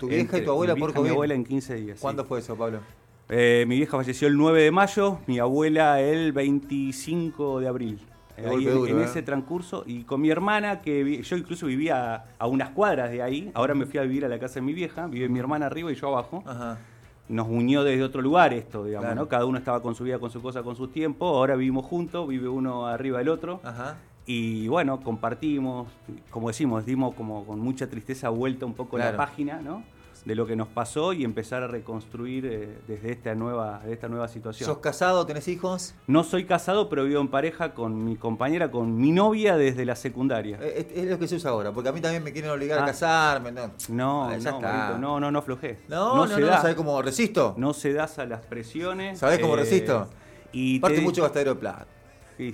¿Tu 0.00 0.08
vieja 0.08 0.36
y 0.38 0.44
tu 0.44 0.50
abuela 0.50 0.74
mi 0.74 0.80
por 0.80 0.88
vieja 0.88 0.96
COVID? 0.98 1.08
Mi 1.10 1.14
abuela 1.14 1.34
en 1.34 1.44
15 1.44 1.74
días. 1.76 1.98
sí. 1.98 2.02
¿Cuándo 2.02 2.24
fue 2.24 2.40
eso, 2.40 2.56
Pablo? 2.56 2.80
Eh, 3.28 3.64
mi 3.68 3.76
vieja 3.76 3.96
falleció 3.96 4.26
el 4.26 4.36
9 4.36 4.60
de 4.64 4.70
mayo, 4.72 5.18
mi 5.28 5.38
abuela 5.38 6.00
el 6.00 6.32
25 6.32 7.60
de 7.60 7.68
abril. 7.68 8.00
Ahí 8.36 8.66
en, 8.66 8.74
duro, 8.74 8.86
en 8.90 8.98
¿eh? 8.98 9.04
ese 9.04 9.22
transcurso, 9.22 9.84
y 9.86 10.02
con 10.02 10.20
mi 10.20 10.28
hermana, 10.30 10.80
que 10.80 11.04
vi- 11.04 11.22
yo 11.22 11.36
incluso 11.36 11.66
vivía 11.66 12.16
a, 12.16 12.24
a 12.36 12.46
unas 12.48 12.70
cuadras 12.70 13.12
de 13.12 13.22
ahí, 13.22 13.52
ahora 13.54 13.74
me 13.74 13.86
fui 13.86 14.00
a 14.00 14.02
vivir 14.02 14.24
a 14.24 14.28
la 14.28 14.40
casa 14.40 14.54
de 14.56 14.62
mi 14.62 14.72
vieja, 14.72 15.06
vive 15.06 15.28
mi 15.28 15.38
hermana 15.38 15.66
arriba 15.66 15.92
y 15.92 15.94
yo 15.94 16.08
abajo. 16.08 16.42
Ajá. 16.46 16.78
Nos 17.28 17.46
unió 17.46 17.84
desde 17.84 18.02
otro 18.02 18.22
lugar 18.22 18.52
esto, 18.54 18.84
digamos, 18.84 19.04
Claro. 19.06 19.20
¿no? 19.20 19.28
Cada 19.28 19.44
uno 19.44 19.58
estaba 19.58 19.82
con 19.82 19.94
su 19.94 20.02
vida, 20.02 20.18
con 20.18 20.30
su 20.32 20.42
cosa, 20.42 20.64
con 20.64 20.74
su 20.74 20.88
tiempo, 20.88 21.26
ahora 21.28 21.54
vivimos 21.54 21.84
juntos, 21.84 22.26
vive 22.26 22.48
uno 22.48 22.88
arriba 22.88 23.18
del 23.18 23.28
otro. 23.28 23.60
Ajá. 23.62 23.98
Y 24.30 24.68
bueno, 24.68 25.00
compartimos, 25.00 25.88
como 26.30 26.48
decimos, 26.48 26.84
dimos 26.84 27.14
como 27.14 27.46
con 27.46 27.60
mucha 27.60 27.88
tristeza 27.88 28.28
vuelta 28.28 28.66
un 28.66 28.74
poco 28.74 28.96
Claro. 28.96 29.12
la 29.12 29.16
página, 29.16 29.62
¿no? 29.62 29.82
De 30.26 30.34
lo 30.34 30.44
que 30.46 30.54
nos 30.54 30.68
pasó 30.68 31.14
y 31.14 31.24
empezar 31.24 31.62
a 31.62 31.66
reconstruir 31.66 32.44
eh, 32.44 32.78
desde 32.86 33.10
esta 33.12 33.34
nueva, 33.34 33.80
de 33.86 33.94
esta 33.94 34.06
nueva 34.08 34.28
situación. 34.28 34.66
¿Sos 34.68 34.78
casado? 34.78 35.24
¿Tenés 35.24 35.48
hijos? 35.48 35.94
No 36.06 36.24
soy 36.24 36.44
casado, 36.44 36.90
pero 36.90 37.04
vivo 37.04 37.22
en 37.22 37.28
pareja 37.28 37.72
con 37.72 38.04
mi 38.04 38.16
compañera, 38.16 38.70
con 38.70 38.98
mi 38.98 39.12
novia 39.12 39.56
desde 39.56 39.86
la 39.86 39.96
secundaria. 39.96 40.58
Eh, 40.60 40.86
Es, 40.94 41.04
es 41.04 41.10
lo 41.10 41.18
que 41.18 41.26
se 41.26 41.36
usa 41.36 41.50
ahora, 41.52 41.72
porque 41.72 41.88
a 41.88 41.92
mí 41.92 42.02
también 42.02 42.22
me 42.22 42.30
quieren 42.32 42.50
obligar 42.50 42.80
a 42.80 42.82
Ah. 42.82 42.86
casarme. 42.86 43.50
No, 43.52 43.70
No, 43.88 44.24
Ah, 44.24 44.36
no. 44.36 44.60
Marito, 44.60 44.98
no, 44.98 45.20
no, 45.20 45.30
no 45.30 45.38
aflojé. 45.38 45.78
no, 45.88 46.16
no, 46.16 46.26
no, 46.26 46.34
se 46.34 46.42
da. 46.42 46.60
¿sabés 46.60 46.76
cómo 46.76 47.00
resisto? 47.00 47.54
No 47.56 47.72
se 47.72 47.94
das 47.94 48.18
a 48.18 48.26
las 48.26 48.44
presiones. 48.44 49.14
eh, 49.16 49.20
¿Sabés 49.20 49.38
cómo 49.38 49.56
resisto? 49.56 50.10
Y 50.52 50.76
Aparte 50.78 50.98
te- 50.98 51.02
mucho 51.02 51.22
gastadero 51.22 51.54
de 51.54 51.60
plata. 51.60 51.86
Sí. 52.36 52.52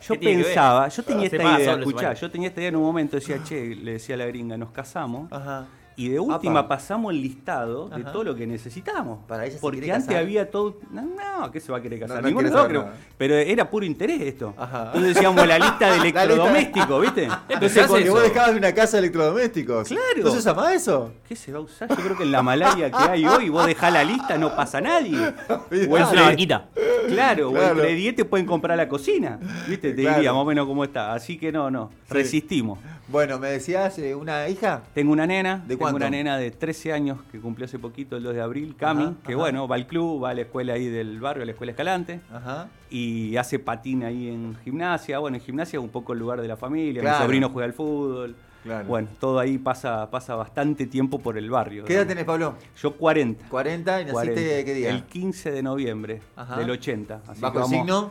Yo 0.00 0.18
pensaba, 0.18 0.88
yo 0.88 1.02
tenía 1.02 1.26
esta 1.26 1.58
idea, 1.58 1.74
escuchá, 1.74 2.14
yo 2.14 2.30
tenía 2.30 2.48
esta 2.48 2.60
idea 2.60 2.68
en 2.70 2.76
un 2.76 2.82
momento, 2.82 3.16
decía, 3.16 3.42
che, 3.42 3.74
le 3.74 3.92
decía 3.92 4.14
a 4.14 4.18
la 4.18 4.26
gringa, 4.26 4.56
nos 4.56 4.70
casamos 4.70 5.30
Ajá. 5.32 5.66
Y 6.00 6.08
de 6.08 6.18
última 6.18 6.60
Apa. 6.60 6.68
pasamos 6.76 7.12
el 7.12 7.20
listado 7.20 7.90
de 7.90 8.02
todo 8.04 8.24
lo 8.24 8.34
que 8.34 8.46
necesitamos. 8.46 9.18
Para 9.28 9.44
ella 9.44 9.58
Porque 9.60 9.92
antes 9.92 10.06
casar. 10.06 10.22
había 10.22 10.50
todo. 10.50 10.78
No, 10.90 11.02
no, 11.02 11.50
¿qué 11.50 11.60
se 11.60 11.70
va 11.70 11.76
a 11.76 11.82
querer 11.82 12.00
casar? 12.00 12.16
No, 12.16 12.22
no 12.22 12.28
Ninguno 12.28 12.48
nada. 12.48 12.66
creo. 12.68 12.88
Pero 13.18 13.34
era 13.34 13.68
puro 13.68 13.84
interés 13.84 14.18
esto. 14.22 14.54
Ajá. 14.56 14.84
Entonces 14.86 15.14
decíamos 15.14 15.46
la 15.46 15.58
lista 15.58 15.90
de 15.92 15.96
electrodomésticos, 16.00 17.02
¿viste? 17.02 17.28
Entonces, 17.50 17.86
Que 17.86 18.08
vos 18.08 18.22
dejabas 18.22 18.56
una 18.56 18.72
casa 18.72 18.96
de 18.96 19.00
electrodomésticos. 19.00 19.88
Claro. 19.88 20.24
¿No 20.24 20.30
se 20.30 20.74
eso? 20.74 21.12
¿Qué 21.28 21.36
se 21.36 21.52
va 21.52 21.58
a 21.58 21.62
usar? 21.62 21.88
Yo 21.90 21.96
creo 21.96 22.16
que 22.16 22.22
en 22.22 22.32
la 22.32 22.42
malaria 22.42 22.90
que 22.90 22.96
hay 22.96 23.26
hoy, 23.26 23.50
vos 23.50 23.66
dejás 23.66 23.92
la 23.92 24.02
lista, 24.02 24.38
no 24.38 24.56
pasa 24.56 24.80
nadie. 24.80 25.18
O 25.70 25.74
Es 25.98 26.10
una 26.12 26.22
vaquita. 26.22 26.68
Claro, 27.08 27.50
Claro. 27.50 27.50
o 27.50 27.56
entre 27.72 27.94
10 27.94 28.16
te 28.16 28.24
pueden 28.24 28.46
comprar 28.46 28.76
la 28.76 28.88
cocina. 28.88 29.38
¿Viste? 29.68 29.92
Te 29.92 30.00
Claro. 30.02 30.16
diría 30.16 30.32
más 30.32 30.42
o 30.42 30.44
menos 30.46 30.66
cómo 30.66 30.82
está. 30.84 31.12
Así 31.12 31.36
que 31.38 31.52
no, 31.52 31.70
no. 31.70 31.90
Resistimos. 32.08 32.78
Bueno, 33.08 33.38
me 33.40 33.48
decías 33.48 33.98
eh, 33.98 34.14
una 34.14 34.48
hija. 34.48 34.82
Tengo 34.94 35.12
una 35.12 35.26
nena, 35.26 35.62
¿De 35.66 35.76
tengo 35.92 36.06
una 36.06 36.10
nena 36.10 36.36
de 36.38 36.50
13 36.50 36.92
años 36.92 37.18
que 37.30 37.40
cumplió 37.40 37.66
hace 37.66 37.78
poquito, 37.78 38.16
el 38.16 38.22
2 38.22 38.34
de 38.34 38.40
abril, 38.40 38.74
Cami, 38.76 39.02
Ajá, 39.04 39.14
que 39.24 39.32
ajá. 39.32 39.40
bueno, 39.40 39.68
va 39.68 39.76
al 39.76 39.86
club, 39.86 40.24
va 40.24 40.30
a 40.30 40.34
la 40.34 40.42
escuela 40.42 40.72
ahí 40.74 40.86
del 40.88 41.20
barrio, 41.20 41.42
a 41.42 41.46
la 41.46 41.52
escuela 41.52 41.72
Escalante, 41.72 42.20
Ajá. 42.32 42.68
y 42.90 43.36
hace 43.36 43.58
patín 43.58 44.04
ahí 44.04 44.28
en 44.28 44.56
gimnasia. 44.64 45.18
Bueno, 45.18 45.36
en 45.36 45.42
gimnasia 45.42 45.78
es 45.78 45.82
un 45.84 45.90
poco 45.90 46.12
el 46.12 46.18
lugar 46.18 46.40
de 46.40 46.48
la 46.48 46.56
familia, 46.56 47.00
Claro. 47.02 47.18
mi 47.18 47.24
sobrino 47.24 47.48
juega 47.50 47.66
al 47.66 47.72
fútbol. 47.74 48.36
Claro. 48.62 48.86
Bueno, 48.88 49.08
todo 49.18 49.38
ahí 49.38 49.56
pasa, 49.56 50.10
pasa 50.10 50.34
bastante 50.34 50.84
tiempo 50.86 51.18
por 51.18 51.38
el 51.38 51.48
barrio. 51.48 51.86
¿Qué 51.86 51.94
edad 51.94 52.06
tenés, 52.06 52.24
Pablo? 52.24 52.56
Yo 52.76 52.92
40. 52.94 53.48
40 53.48 53.90
y 54.02 54.04
naciste 54.04 54.12
40. 54.12 54.64
qué 54.66 54.74
día? 54.74 54.90
El 54.90 55.04
15 55.04 55.50
de 55.50 55.62
noviembre 55.62 56.20
del 56.58 56.70
80. 56.70 57.22
Así 57.26 57.40
¿Bajo 57.40 57.60
el 57.60 57.64
signo? 57.64 58.10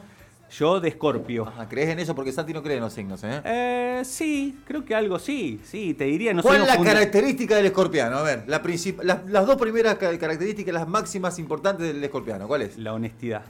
Yo 0.51 0.79
de 0.79 0.89
Escorpio. 0.89 1.47
Ajá, 1.47 1.69
¿crees 1.69 1.89
en 1.89 1.99
eso? 1.99 2.15
Porque 2.15 2.31
Santi 2.31 2.53
no 2.53 2.63
cree 2.63 2.77
en 2.77 2.83
los 2.83 2.93
signos, 2.93 3.23
¿eh? 3.23 3.41
Eh, 3.45 4.01
sí, 4.03 4.59
creo 4.65 4.83
que 4.83 4.95
algo 4.95 5.19
sí, 5.19 5.61
sí, 5.63 5.93
te 5.93 6.05
diría. 6.05 6.33
No 6.33 6.41
¿Cuál 6.41 6.61
es 6.61 6.67
la 6.67 6.75
funda- 6.75 6.93
característica 6.93 7.55
del 7.55 7.67
escorpiano? 7.67 8.17
A 8.17 8.23
ver, 8.23 8.43
la 8.47 8.61
princip- 8.63 9.01
las, 9.03 9.25
las 9.29 9.45
dos 9.45 9.57
primeras 9.57 9.95
ca- 9.95 10.17
características, 10.17 10.73
las 10.73 10.87
máximas 10.87 11.37
importantes 11.39 11.87
del 11.93 12.03
escorpiano. 12.03 12.47
¿Cuál 12.47 12.63
es? 12.63 12.77
La 12.77 12.93
honestidad. 12.93 13.43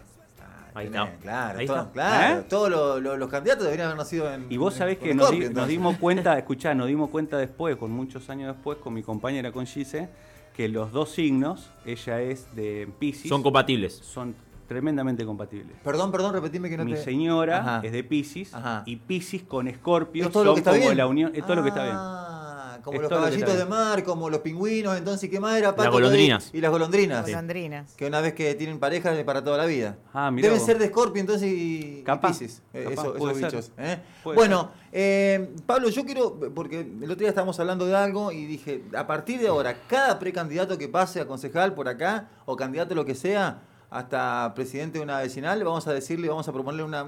Ahí 0.75 0.87
Tenés, 0.87 1.07
está. 1.09 1.19
Claro, 1.21 1.59
Ahí 1.59 1.65
todo- 1.65 1.77
está. 1.77 1.91
claro. 1.91 2.39
¿Eh? 2.39 2.43
Todos 2.47 2.69
los, 2.69 3.01
los- 3.01 3.17
los 3.17 3.29
candidatos 3.29 3.63
deberían 3.63 3.87
haber 3.87 3.97
nacido 3.97 4.31
en. 4.33 4.45
Y 4.51 4.57
vos 4.57 4.73
sabés 4.75 4.97
que 4.99 5.13
nos, 5.15 5.31
di- 5.31 5.47
dimos 5.67 5.97
cuenta, 5.97 6.37
escuchá, 6.37 6.73
nos 6.75 6.87
dimos 6.87 7.09
cuenta 7.09 7.37
después, 7.37 7.75
con 7.77 7.91
muchos 7.91 8.29
años 8.29 8.53
después, 8.55 8.77
con 8.77 8.93
mi 8.93 9.01
compañera, 9.03 9.51
con 9.51 9.65
Gise, 9.65 10.09
que 10.55 10.67
los 10.67 10.91
dos 10.91 11.11
signos, 11.11 11.69
ella 11.85 12.21
es 12.21 12.53
de 12.55 12.87
Pisces, 12.99 13.29
Son 13.29 13.41
compatibles. 13.41 13.93
son 13.95 14.35
tremendamente 14.69 15.25
compatibles. 15.25 15.75
Perdón, 15.83 16.11
perdón, 16.11 16.31
repetime 16.33 16.69
que 16.69 16.77
no 16.77 16.85
mi 16.85 16.93
te. 16.93 17.03
señora 17.03 17.57
Ajá. 17.59 17.81
es 17.83 17.91
de 17.91 18.03
Pisces 18.05 18.53
Ajá. 18.53 18.83
y 18.85 18.95
Pisces 18.95 19.43
con 19.43 19.67
Escorpio 19.67 20.27
¿Es 20.27 20.31
todo 20.31 20.43
son 20.43 20.47
lo 20.47 20.53
que 20.53 20.59
está 20.59 20.71
como 20.71 20.83
bien? 20.85 20.97
la 20.97 21.07
unión, 21.07 21.31
es 21.35 21.43
todo 21.43 21.55
lo 21.55 21.63
que 21.63 21.69
está 21.69 21.83
bien. 21.83 21.95
Ah, 21.97 22.79
como 22.83 22.95
Es 22.95 23.01
los 23.01 23.09
caballitos 23.11 23.57
de 23.57 23.65
mar, 23.65 24.03
como 24.05 24.29
los 24.29 24.39
pingüinos, 24.39 24.97
entonces, 24.97 25.29
¿qué 25.29 25.37
más 25.39 25.57
era? 25.57 25.75
Pato? 25.75 25.91
golondrinas. 25.91 26.49
Y 26.53 26.61
las 26.61 26.71
golondrinas. 26.71 27.25
Golondrinas. 27.25 27.93
Que 27.95 28.05
una 28.05 28.21
vez 28.21 28.33
que 28.33 28.55
tienen 28.55 28.79
pareja 28.79 29.13
es 29.13 29.23
para 29.25 29.43
toda 29.43 29.57
la 29.57 29.65
vida. 29.65 29.97
Ah, 30.13 30.31
Deben 30.33 30.53
vos. 30.57 30.65
ser 30.65 30.77
de 30.79 30.85
Escorpio 30.85 31.19
entonces 31.19 31.51
y, 31.51 31.99
y 31.99 32.03
Capaz, 32.03 32.39
Piscis, 32.39 32.61
eh, 32.73 32.85
capaz, 32.89 33.01
eso- 33.01 33.13
puede 33.15 33.33
esos 33.33 33.51
ser. 33.51 33.51
bichos. 33.59 33.71
¿eh? 33.77 33.99
Bueno, 34.23 34.71
eh, 34.93 35.49
Pablo, 35.65 35.89
yo 35.89 36.05
quiero, 36.05 36.39
porque 36.55 36.79
el 36.81 37.03
otro 37.03 37.17
día 37.19 37.29
estábamos 37.29 37.59
hablando 37.59 37.85
de 37.85 37.95
algo 37.95 38.31
y 38.31 38.45
dije, 38.45 38.83
a 38.95 39.05
partir 39.05 39.41
de 39.41 39.49
ahora, 39.49 39.75
cada 39.87 40.17
precandidato 40.17 40.77
que 40.77 40.87
pase 40.87 41.19
a 41.19 41.27
concejal 41.27 41.73
por 41.73 41.89
acá, 41.89 42.29
o 42.45 42.55
candidato 42.55 42.95
lo 42.95 43.03
que 43.05 43.13
sea, 43.15 43.61
hasta 43.89 44.53
presidente 44.53 44.99
de 44.99 45.03
una 45.03 45.19
vecinal, 45.19 45.63
vamos 45.63 45.87
a 45.87 45.93
decirle, 45.93 46.29
vamos 46.29 46.47
a 46.47 46.51
proponerle 46.51 46.83
una... 46.83 47.05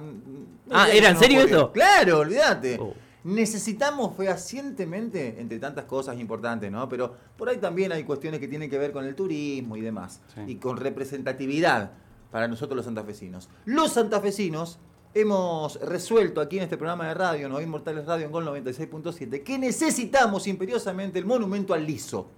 Ah, 0.70 0.88
¿era 0.90 1.10
en 1.10 1.18
serio 1.18 1.40
ocurrió. 1.40 1.56
esto? 1.56 1.72
Claro, 1.72 2.18
olvídate. 2.20 2.78
Oh. 2.80 2.94
Necesitamos 3.24 4.16
fehacientemente, 4.16 5.40
entre 5.40 5.60
tantas 5.60 5.84
cosas 5.84 6.18
importantes, 6.18 6.72
¿no? 6.72 6.88
Pero 6.88 7.14
por 7.36 7.48
ahí 7.48 7.58
también 7.58 7.92
hay 7.92 8.02
cuestiones 8.02 8.40
que 8.40 8.48
tienen 8.48 8.68
que 8.68 8.78
ver 8.78 8.90
con 8.90 9.04
el 9.04 9.14
turismo 9.14 9.76
y 9.76 9.80
demás. 9.80 10.20
Sí. 10.34 10.40
Y 10.48 10.56
con 10.56 10.76
representatividad 10.76 11.92
para 12.32 12.48
nosotros 12.48 12.74
los 12.74 12.84
santafesinos. 12.84 13.48
Los 13.64 13.92
santafesinos 13.92 14.80
hemos 15.14 15.78
resuelto 15.80 16.40
aquí 16.40 16.56
en 16.56 16.64
este 16.64 16.76
programa 16.76 17.06
de 17.06 17.14
radio, 17.14 17.48
No 17.48 17.60
Inmortales 17.60 18.06
Radio 18.06 18.26
en 18.26 18.32
Gol 18.32 18.46
96.7, 18.46 19.44
que 19.44 19.58
necesitamos 19.58 20.48
imperiosamente 20.48 21.18
el 21.18 21.26
monumento 21.26 21.74
al 21.74 21.86
liso. 21.86 22.28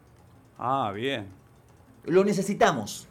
Ah, 0.58 0.92
bien. 0.94 1.28
Lo 2.04 2.24
necesitamos. 2.24 3.08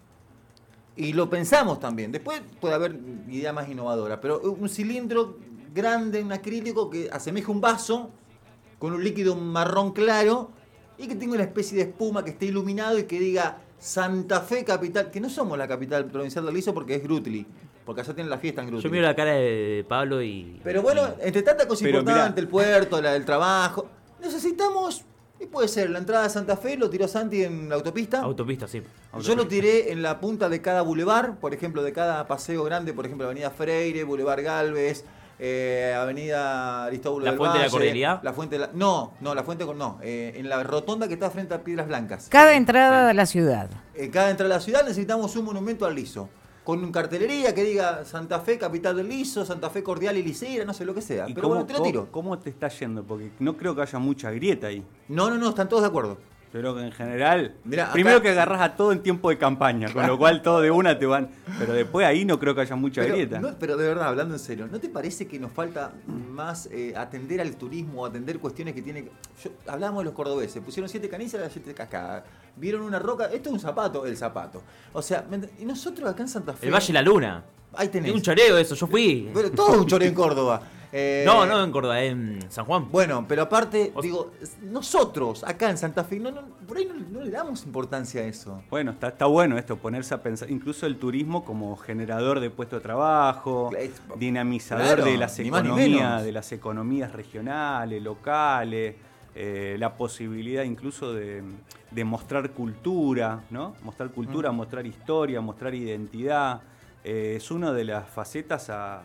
Y 0.96 1.14
lo 1.14 1.30
pensamos 1.30 1.80
también. 1.80 2.12
Después 2.12 2.42
puede 2.62 2.76
haber 2.76 2.96
idea 3.28 3.52
más 3.52 3.68
innovadora, 3.68 4.22
pero 4.22 4.40
un 4.42 4.70
cilindro 4.70 5.38
grande, 5.74 6.22
un 6.22 6.32
acrílico 6.32 6.90
que 6.90 7.10
asemeja 7.12 7.52
un 7.52 7.62
vaso 7.62 8.12
con 8.78 8.94
un 8.94 9.04
líquido 9.04 9.36
marrón 9.36 9.92
claro 9.94 10.52
y 10.98 11.08
que 11.08 11.16
tenga 11.16 11.34
una 11.34 11.44
especie 11.44 11.78
de 11.78 11.84
espuma 11.84 12.24
que 12.24 12.32
esté 12.32 12.46
iluminado 12.46 13.00
y 13.00 13.04
que 13.04 13.20
diga 13.20 13.58
Santa 13.80 14.42
Fe 14.42 14.64
capital, 14.64 15.10
que 15.10 15.20
no 15.20 15.30
somos 15.30 15.58
la 15.58 15.68
capital 15.68 16.06
provincial 16.06 16.46
del 16.46 16.54
liso 16.54 16.74
porque 16.74 16.96
es 16.96 17.04
Grutli, 17.04 17.46
porque 17.86 18.02
allá 18.02 18.14
tienen 18.14 18.30
la 18.30 18.38
fiesta 18.38 18.62
en 18.62 18.68
Grutli. 18.68 18.84
Yo 18.84 18.92
miro 18.92 19.04
la 19.04 19.16
cara 19.16 19.32
de 19.34 19.86
Pablo 19.88 20.22
y. 20.22 20.60
Pero 20.64 20.82
bueno, 20.82 21.16
entre 21.20 21.42
tanta 21.42 21.68
cosa 21.68 21.84
Pero 21.84 22.00
importante, 22.00 22.30
mirá. 22.34 22.42
el 22.42 22.48
puerto, 22.48 23.02
la 23.02 23.14
del 23.14 23.26
trabajo, 23.26 23.88
necesitamos, 24.22 25.04
y 25.44 25.48
puede 25.48 25.68
ser, 25.68 25.90
la 25.90 26.00
entrada 26.00 26.24
de 26.24 26.30
Santa 26.30 26.56
Fe, 26.58 26.78
lo 26.78 26.90
tiró 26.90 27.08
Santi 27.08 27.44
en 27.44 27.70
la 27.70 27.76
autopista. 27.76 28.22
Autopista, 28.22 28.68
sí. 28.68 28.82
Yo 29.22 29.36
lo 29.36 29.48
tiré 29.48 29.92
en 29.92 30.02
la 30.02 30.20
punta 30.20 30.50
de 30.50 30.62
cada 30.62 30.82
bulevar, 30.82 31.36
por 31.40 31.54
ejemplo, 31.54 31.84
de 31.84 31.92
cada 31.94 32.26
paseo 32.28 32.64
grande, 32.64 32.94
por 32.94 33.06
ejemplo, 33.06 33.26
Avenida 33.26 33.50
Freire, 33.52 34.04
Boulevard 34.04 34.42
Galvez, 34.42 35.04
eh, 35.40 35.94
Avenida 35.98 36.86
Aristóbulo 36.86 37.26
¿La 37.26 37.32
del 37.32 37.38
Fuente 37.38 37.58
de 37.58 37.64
la 37.66 37.70
Cordialidad? 37.72 38.20
La 38.24 38.34
fuente 38.34 38.56
de 38.56 38.60
la- 38.62 38.70
No, 38.74 39.14
no, 39.20 39.36
la 39.36 39.44
fuente 39.44 39.66
con 39.66 39.78
no, 39.78 40.00
eh, 40.02 40.34
en 40.38 40.48
la 40.48 40.64
rotonda 40.64 41.08
que 41.08 41.16
está 41.16 41.30
frente 41.30 41.54
a 41.54 41.64
Piedras 41.64 41.88
Blancas. 41.88 42.28
Cada 42.30 42.56
entrada 42.56 43.08
de 43.08 43.14
la 43.14 43.26
ciudad. 43.26 43.70
En 43.96 44.10
cada 44.12 44.30
entrada 44.30 44.56
a 44.56 44.58
la 44.58 44.64
ciudad 44.64 44.84
necesitamos 44.84 45.36
un 45.36 45.46
monumento 45.46 45.86
al 45.86 45.96
liso. 45.96 46.30
Con 46.64 46.84
un 46.84 46.92
cartelería 46.92 47.54
que 47.54 47.64
diga 47.64 48.06
Santa 48.06 48.40
Fe, 48.40 48.58
capital 48.58 48.96
del 48.96 49.10
liso, 49.10 49.44
Santa 49.46 49.70
Fe 49.70 49.84
cordial 49.84 50.16
y 50.18 50.24
lisera, 50.24 50.64
no 50.64 50.74
sé 50.74 50.86
lo 50.86 50.94
que 50.94 51.02
sea. 51.02 51.28
¿Y 51.28 51.34
Pero 51.34 51.50
cómo, 51.50 51.56
bueno, 51.56 51.68
te 51.68 51.74
lo 51.74 51.82
tiro. 51.84 52.08
cómo 52.10 52.40
te 52.40 52.50
está 52.50 52.70
yendo? 52.70 53.04
Porque 53.04 53.32
no 53.40 53.58
creo 53.58 53.76
que 53.76 53.82
haya 53.82 54.00
mucha 54.00 54.32
grieta 54.32 54.68
ahí. 54.68 54.84
No, 55.10 55.30
no, 55.30 55.38
no, 55.38 55.50
están 55.50 55.68
todos 55.68 55.84
de 55.84 55.90
acuerdo. 55.90 56.18
Pero 56.54 56.76
que 56.76 56.82
en 56.84 56.92
general, 56.92 57.56
Mirá, 57.66 57.86
acá- 57.86 57.94
primero 57.94 58.22
que 58.22 58.30
agarras 58.30 58.62
a 58.62 58.76
todo 58.76 58.92
en 58.92 59.02
tiempo 59.02 59.30
de 59.32 59.40
campaña, 59.40 59.92
con 59.92 60.06
lo 60.06 60.18
cual 60.20 60.42
todo 60.44 60.62
de 60.62 60.70
una 60.70 60.98
te 61.00 61.08
van. 61.08 61.30
Pero 61.60 61.74
después 61.74 62.06
ahí 62.06 62.24
no 62.26 62.40
creo 62.40 62.54
que 62.54 62.62
haya 62.62 62.76
mucha 62.76 63.02
Pero, 63.02 63.16
grieta. 63.16 63.40
no, 63.40 63.58
pero 63.60 63.76
de 63.76 63.88
verdad, 63.88 64.08
hablando 64.10 64.36
en 64.36 64.40
serio, 64.40 64.68
¿no 64.72 64.80
te 64.80 64.88
parece 64.88 65.28
que 65.28 65.40
nos 65.40 65.52
falta 65.52 65.92
más 66.32 66.68
eh, 66.72 66.94
atender 66.96 67.42
al 67.42 67.56
turismo, 67.56 68.06
atender 68.06 68.38
cuestiones 68.40 68.76
que 68.76 68.84
tienen 68.84 69.06
que... 69.06 69.12
Yo, 69.44 69.50
hablábamos 69.68 70.02
de 70.02 70.06
los 70.06 70.14
cordobeses, 70.14 70.62
pusieron 70.64 70.88
siete 70.88 71.10
canillas 71.10 71.34
y 71.34 71.38
las 71.40 71.52
siete 71.52 71.74
cascadas. 71.74 72.24
Vieron 72.56 72.82
una 72.84 73.00
roca, 73.00 73.26
esto 73.26 73.50
es 73.50 73.54
un 73.54 73.60
zapato, 73.60 74.06
el 74.06 74.16
zapato. 74.16 74.62
O 74.94 75.02
sea, 75.02 75.26
¿me 75.28 75.38
ent- 75.40 75.50
y 75.60 75.66
nosotros 75.66 76.08
acá 76.08 76.22
en 76.22 76.30
Santa 76.30 76.54
Fe... 76.54 76.68
El 76.68 76.72
Valle 76.74 76.86
de 76.88 76.94
la 76.94 77.02
Luna. 77.02 77.44
Ahí 77.76 77.88
tenés. 77.88 78.10
Es 78.12 78.16
un 78.16 78.22
choreo 78.22 78.60
eso, 78.60 78.76
yo 78.76 78.86
fui. 78.86 79.32
Pero 79.34 79.50
todo 79.50 79.80
un 79.82 79.88
choreo 79.88 80.08
en 80.08 80.14
Córdoba. 80.14 80.62
Eh, 80.96 81.24
No, 81.26 81.46
no 81.48 81.64
en 81.64 81.72
Córdoba, 81.72 82.02
en 82.04 82.40
San 82.52 82.66
Juan. 82.66 82.88
Bueno, 82.92 83.26
pero 83.28 83.42
aparte, 83.42 83.92
O- 83.96 84.02
digo, 84.02 84.32
nosotros 84.62 85.44
acá 85.44 85.70
en 85.72 85.78
Santa 85.80 86.04
Fe, 86.04 86.20
no, 86.20 86.30
no, 86.30 86.42
por 86.68 86.78
ahí 86.78 86.86
no, 86.86 86.94
no 87.20 87.26
le 87.26 87.32
damos 87.32 87.66
importancia 87.66 88.22
a 88.22 88.26
eso. 88.26 88.62
Bueno, 88.70 88.92
está, 88.92 89.08
está 89.08 89.26
bueno 89.26 89.58
esto, 89.58 89.76
ponerse 89.78 90.14
a 90.14 90.22
pensar, 90.22 90.52
incluso 90.52 90.86
el 90.86 90.98
turismo 90.98 91.44
como 91.44 91.76
generador 91.78 92.40
de 92.40 92.50
puestos 92.52 92.80
de 92.80 92.84
trabajo, 92.84 93.72
Es- 93.76 94.02
dinamizador 94.18 94.86
claro, 94.86 95.06
de 95.06 95.18
las 95.18 95.40
economías, 95.40 96.24
de 96.24 96.32
las 96.32 96.52
economías 96.52 97.12
regionales, 97.12 98.02
locales, 98.04 98.96
eh, 99.36 99.76
la 99.80 99.96
posibilidad 99.98 100.62
incluso 100.64 101.12
de, 101.12 101.42
de 101.90 102.04
mostrar 102.04 102.52
cultura, 102.52 103.42
¿no? 103.50 103.76
Mostrar 103.84 104.10
cultura, 104.12 104.52
mostrar 104.52 104.86
historia, 104.86 105.42
mostrar 105.42 105.74
identidad. 105.74 106.62
Eh, 107.04 107.34
es 107.38 107.50
una 107.50 107.74
de 107.74 107.84
las 107.84 108.08
facetas 108.08 108.70
a, 108.70 109.02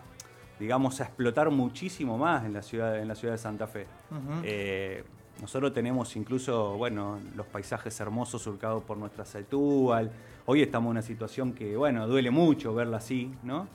digamos, 0.59 1.01
a 1.01 1.05
explotar 1.05 1.51
muchísimo 1.51 2.19
más 2.19 2.45
en 2.45 2.53
la 2.53 2.63
ciudad, 2.63 2.99
en 2.99 3.09
la 3.09 3.15
ciudad 3.15 3.35
de 3.35 3.39
Santa 3.39 3.67
Fe. 3.67 3.87
Eh, 4.43 5.05
nosotros 5.41 5.73
tenemos 5.73 6.17
incluso, 6.17 6.77
bueno, 6.77 7.21
los 7.37 7.47
paisajes 7.47 7.99
hermosos 8.01 8.43
surcados 8.43 8.83
por 8.83 8.97
nuestra 8.97 9.25
Setúbal. 9.25 10.11
Hoy 10.47 10.63
estamos 10.63 10.87
en 10.87 10.91
una 10.93 11.03
situación 11.03 11.53
que, 11.53 11.77
bueno, 11.77 12.09
duele 12.09 12.31
mucho 12.31 12.75
verla 12.75 12.97
así, 12.97 13.33
¿no? 13.45 13.69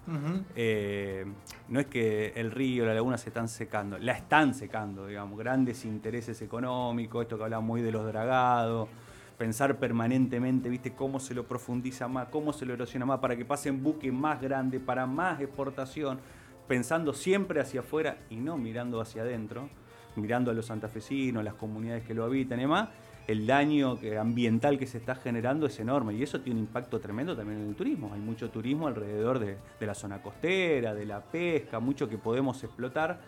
Eh, 0.56 1.26
no 1.69 1.80
es 1.80 1.86
que 1.86 2.34
el 2.36 2.52
río, 2.52 2.86
la 2.86 2.93
laguna 2.93 3.17
se 3.17 3.30
están 3.30 3.48
secando, 3.48 3.98
la 3.98 4.13
están 4.13 4.54
secando, 4.54 5.08
digamos, 5.08 5.39
grandes 5.39 5.86
intereses 5.86 6.41
económicos, 6.41 7.22
esto 7.22 7.38
que 7.38 7.43
hablaba 7.43 7.62
muy 7.62 7.82
de 7.82 7.91
los 7.91 8.06
dragados, 8.06 8.89
pensar 9.38 9.78
permanentemente, 9.78 10.67
viste, 10.67 10.93
cómo 10.93 11.19
se 11.19 11.34
lo 11.34 11.46
profundiza 11.46 12.08
más, 12.08 12.28
cómo 12.28 12.52
se 12.52 12.65
lo 12.65 12.74
erosiona 12.74 13.06
más, 13.06 13.19
para 13.19 13.38
que 13.38 13.46
pasen 13.46 13.82
buques 13.82 14.12
más 14.12 14.41
grandes, 14.41 14.82
para 14.82 15.06
más 15.06 15.39
exportación, 15.39 16.19
pensando 16.67 17.13
siempre 17.13 17.60
hacia 17.60 17.82
afuera 17.82 18.17
y 18.30 18.38
no 18.38 18.58
mirando 18.58 19.02
hacia 19.02 19.23
adentro, 19.23 19.69
mirando 20.15 20.52
a 20.52 20.54
los 20.54 20.67
santafesinos, 20.67 21.43
las 21.43 21.56
comunidades 21.56 22.04
que 22.04 22.13
lo 22.13 22.23
habitan 22.23 22.60
y 22.60 22.63
demás, 22.63 22.89
el 23.28 23.47
daño 23.47 23.97
ambiental 24.19 24.78
que 24.78 24.86
se 24.86 24.97
está 24.97 25.15
generando 25.15 25.65
es 25.65 25.80
enorme 25.80 26.13
y 26.13 26.23
eso 26.23 26.41
tiene 26.41 26.60
un 26.60 26.65
impacto 26.65 26.99
tremendo 26.99 27.36
también 27.36 27.62
en 27.62 27.69
el 27.69 27.76
turismo. 27.76 28.12
Hay 28.13 28.19
mucho 28.19 28.49
turismo 28.49 28.88
alrededor 28.88 29.39
de, 29.39 29.58
de 29.80 29.86
la 29.86 29.93
zona 29.93 30.21
costera, 30.21 30.93
de 30.93 31.06
la 31.06 31.21
pesca, 31.21 31.80
mucho 31.80 32.10
que 32.10 32.17
podemos 32.17 32.62
explotar. 32.63 33.21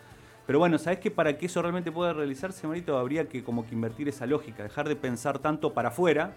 Pero 0.46 0.60
bueno, 0.60 0.78
¿sabes 0.78 1.00
que 1.00 1.10
para 1.12 1.38
que 1.38 1.48
eso 1.48 1.62
realmente 1.62 1.92
pueda 1.92 2.14
realizarse, 2.14 2.68
Marito, 2.68 2.98
habría 2.98 3.28
que 3.28 3.44
como 3.44 3.66
que 3.66 3.74
invertir 3.74 4.10
esa 4.10 4.28
lógica, 4.28 4.64
dejar 4.64 4.88
de 4.88 4.96
pensar 4.96 5.40
tanto 5.40 5.74
para 5.74 5.90
afuera 5.90 6.34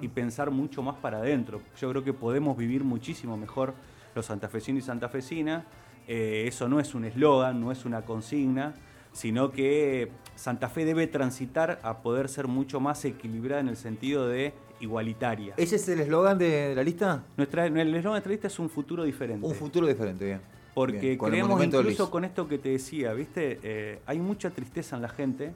y 0.00 0.08
pensar 0.08 0.50
mucho 0.50 0.82
más 0.82 0.96
para 0.96 1.18
adentro. 1.18 1.60
Yo 1.80 1.90
creo 1.90 2.04
que 2.04 2.12
podemos 2.12 2.56
vivir 2.56 2.84
muchísimo 2.84 3.36
mejor 3.36 3.74
los 4.14 4.26
santafesinos 4.26 4.84
y 4.84 4.86
santafesinas. 4.86 5.64
Eh, 6.06 6.44
eso 6.46 6.68
no 6.68 6.80
es 6.80 6.94
un 6.94 7.04
eslogan, 7.04 7.60
no 7.60 7.72
es 7.72 7.84
una 7.84 8.02
consigna, 8.02 8.74
sino 9.12 9.50
que 9.52 10.10
Santa 10.34 10.68
Fe 10.68 10.84
debe 10.84 11.06
transitar 11.06 11.80
a 11.82 11.98
poder 11.98 12.28
ser 12.28 12.48
mucho 12.48 12.80
más 12.80 13.04
equilibrada 13.04 13.60
en 13.60 13.68
el 13.68 13.76
sentido 13.76 14.28
de 14.28 14.52
igualitaria. 14.80 15.54
¿Ese 15.56 15.76
es 15.76 15.88
el 15.88 16.00
eslogan 16.00 16.36
de 16.38 16.74
la 16.74 16.82
lista? 16.82 17.24
Nuestra, 17.36 17.66
el 17.66 17.72
eslogan 17.76 18.02
de 18.02 18.02
nuestra 18.02 18.32
lista 18.32 18.46
es 18.48 18.58
un 18.58 18.68
futuro 18.68 19.04
diferente. 19.04 19.46
Un 19.46 19.54
futuro 19.54 19.86
diferente, 19.86 20.24
bien. 20.24 20.40
Porque 20.74 20.98
Bien, 20.98 21.18
creemos 21.18 21.64
incluso 21.64 22.10
con 22.10 22.24
esto 22.24 22.48
que 22.48 22.58
te 22.58 22.70
decía, 22.70 23.12
¿viste? 23.12 23.60
Eh, 23.62 24.00
hay 24.06 24.18
mucha 24.18 24.50
tristeza 24.50 24.96
en 24.96 25.02
la 25.02 25.08
gente 25.08 25.52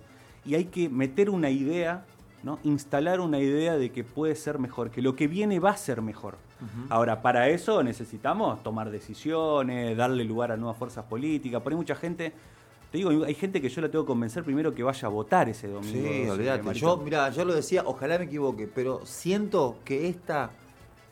y 0.47 0.55
hay 0.55 0.67
que 0.67 0.89
meter 0.89 1.29
una 1.29 1.51
idea, 1.51 2.05
¿no? 2.45 2.61
Instalar 2.63 3.21
una 3.21 3.41
idea 3.41 3.77
de 3.77 3.91
que 3.91 4.05
puede 4.05 4.37
ser 4.37 4.61
mejor, 4.61 4.91
que 4.91 5.03
lo 5.03 5.17
que 5.17 5.27
viene 5.27 5.59
va 5.59 5.71
a 5.71 5.77
ser 5.77 6.03
mejor. 6.03 6.37
Ahora, 6.89 7.23
para 7.23 7.49
eso 7.49 7.83
necesitamos 7.83 8.63
tomar 8.63 8.91
decisiones, 8.91 9.97
darle 9.97 10.25
lugar 10.25 10.53
a 10.53 10.57
nuevas 10.57 10.77
fuerzas 10.77 11.05
políticas. 11.05 11.63
Por 11.63 11.73
ahí 11.73 11.77
mucha 11.77 11.95
gente, 11.95 12.33
te 12.91 12.99
digo, 12.99 13.11
hay 13.25 13.35
gente 13.35 13.61
que 13.61 13.69
yo 13.69 13.81
la 13.81 13.89
tengo 13.91 14.05
que 14.05 14.09
convencer 14.09 14.43
primero 14.45 14.75
que 14.75 14.83
vaya 14.83 15.07
a 15.07 15.11
votar 15.11 15.49
ese 15.49 15.69
domingo. 15.69 15.93
Sí, 16.09 16.21
doce, 16.27 16.31
olvídate. 16.31 16.75
Yo, 16.75 16.97
mira, 16.97 17.31
yo 17.31 17.45
lo 17.45 17.55
decía, 17.55 17.83
ojalá 17.87 18.19
me 18.19 18.25
equivoque, 18.25 18.67
pero 18.67 19.05
siento 19.05 19.77
que 19.85 20.09
esta, 20.09 20.51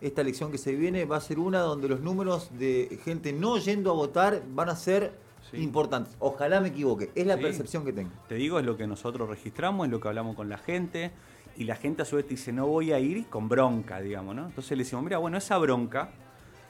esta 0.00 0.20
elección 0.22 0.50
que 0.50 0.58
se 0.58 0.74
viene 0.74 1.04
va 1.04 1.16
a 1.16 1.20
ser 1.20 1.38
una 1.38 1.60
donde 1.60 1.88
los 1.88 2.00
números 2.00 2.50
de 2.58 2.98
gente 3.04 3.32
no 3.32 3.58
yendo 3.58 3.90
a 3.90 3.94
votar 3.94 4.42
van 4.54 4.68
a 4.68 4.76
ser 4.76 5.24
Sí. 5.50 5.58
importantes. 5.62 6.16
Ojalá 6.18 6.60
me 6.60 6.68
equivoque. 6.68 7.12
Es 7.14 7.24
la 7.24 7.36
Sí. 7.36 7.42
percepción 7.42 7.84
que 7.84 7.92
tengo. 7.92 8.10
Te 8.28 8.34
digo, 8.34 8.58
es 8.58 8.66
lo 8.66 8.76
que 8.76 8.88
nosotros 8.88 9.28
registramos, 9.28 9.86
es 9.86 9.92
lo 9.92 10.00
que 10.00 10.08
hablamos 10.08 10.34
con 10.34 10.48
la 10.48 10.58
gente. 10.58 11.12
Y 11.58 11.64
la 11.64 11.76
gente 11.76 12.02
a 12.02 12.04
su 12.04 12.16
vez 12.16 12.26
te 12.26 12.32
dice, 12.32 12.52
no 12.52 12.66
voy 12.66 12.92
a 12.92 12.98
ir 12.98 13.26
con 13.26 13.48
bronca, 13.48 14.00
digamos, 14.00 14.34
¿no? 14.34 14.46
Entonces 14.46 14.76
le 14.76 14.84
decimos, 14.84 15.04
mira, 15.04 15.18
bueno, 15.18 15.38
esa 15.38 15.56
bronca, 15.56 16.10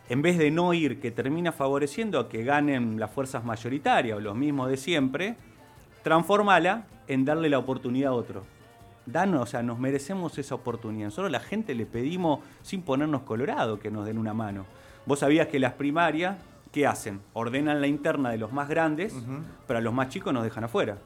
en 0.08 0.22
vez 0.22 0.38
de 0.38 0.50
no 0.50 0.72
ir, 0.74 1.00
que 1.00 1.10
termina 1.10 1.50
favoreciendo 1.50 2.20
a 2.20 2.28
que 2.28 2.44
ganen 2.44 3.00
las 3.00 3.10
fuerzas 3.10 3.44
mayoritarias 3.44 4.16
o 4.16 4.20
los 4.20 4.36
mismos 4.36 4.68
de 4.68 4.76
siempre, 4.76 5.36
transformala 6.04 6.86
en 7.08 7.24
darle 7.24 7.48
la 7.48 7.58
oportunidad 7.58 8.12
a 8.12 8.14
otro. 8.14 8.44
Danos, 9.06 9.42
o 9.42 9.46
sea, 9.46 9.62
nos 9.62 9.78
merecemos 9.78 10.38
esa 10.38 10.54
oportunidad. 10.54 11.06
Nosotros 11.06 11.28
a 11.28 11.32
la 11.32 11.40
gente 11.40 11.74
le 11.74 11.86
pedimos, 11.86 12.40
sin 12.62 12.82
ponernos 12.82 13.22
colorado, 13.22 13.80
que 13.80 13.90
nos 13.90 14.06
den 14.06 14.18
una 14.18 14.34
mano. 14.34 14.66
Vos 15.04 15.20
sabías 15.20 15.48
que 15.48 15.58
las 15.58 15.72
primarias, 15.72 16.36
¿qué 16.72 16.86
hacen? 16.86 17.20
Ordenan 17.32 17.80
la 17.80 17.86
interna 17.88 18.30
de 18.30 18.38
los 18.38 18.52
más 18.52 18.68
grandes, 18.68 19.14
pero 19.66 19.78
a 19.78 19.82
los 19.82 19.94
más 19.94 20.08
chicos 20.10 20.32
nos 20.32 20.44
dejan 20.44 20.64
afuera. 20.64 20.98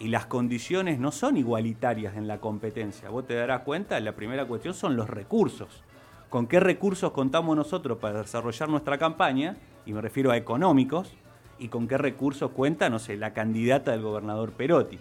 Y 0.00 0.08
las 0.08 0.26
condiciones 0.26 0.98
no 0.98 1.12
son 1.12 1.36
igualitarias 1.36 2.16
en 2.16 2.26
la 2.26 2.38
competencia. 2.38 3.10
Vos 3.10 3.26
te 3.26 3.34
darás 3.34 3.60
cuenta, 3.60 4.00
la 4.00 4.12
primera 4.16 4.46
cuestión 4.46 4.74
son 4.74 4.96
los 4.96 5.08
recursos. 5.08 5.84
¿Con 6.30 6.46
qué 6.46 6.58
recursos 6.58 7.12
contamos 7.12 7.54
nosotros 7.56 7.98
para 7.98 8.22
desarrollar 8.22 8.68
nuestra 8.70 8.96
campaña? 8.98 9.56
Y 9.84 9.92
me 9.92 10.00
refiero 10.00 10.30
a 10.30 10.36
económicos. 10.36 11.12
¿Y 11.58 11.68
con 11.68 11.86
qué 11.86 11.98
recursos 11.98 12.50
cuenta, 12.52 12.88
no 12.88 12.98
sé, 12.98 13.18
la 13.18 13.34
candidata 13.34 13.90
del 13.90 14.00
gobernador 14.00 14.52
Perotti? 14.52 14.98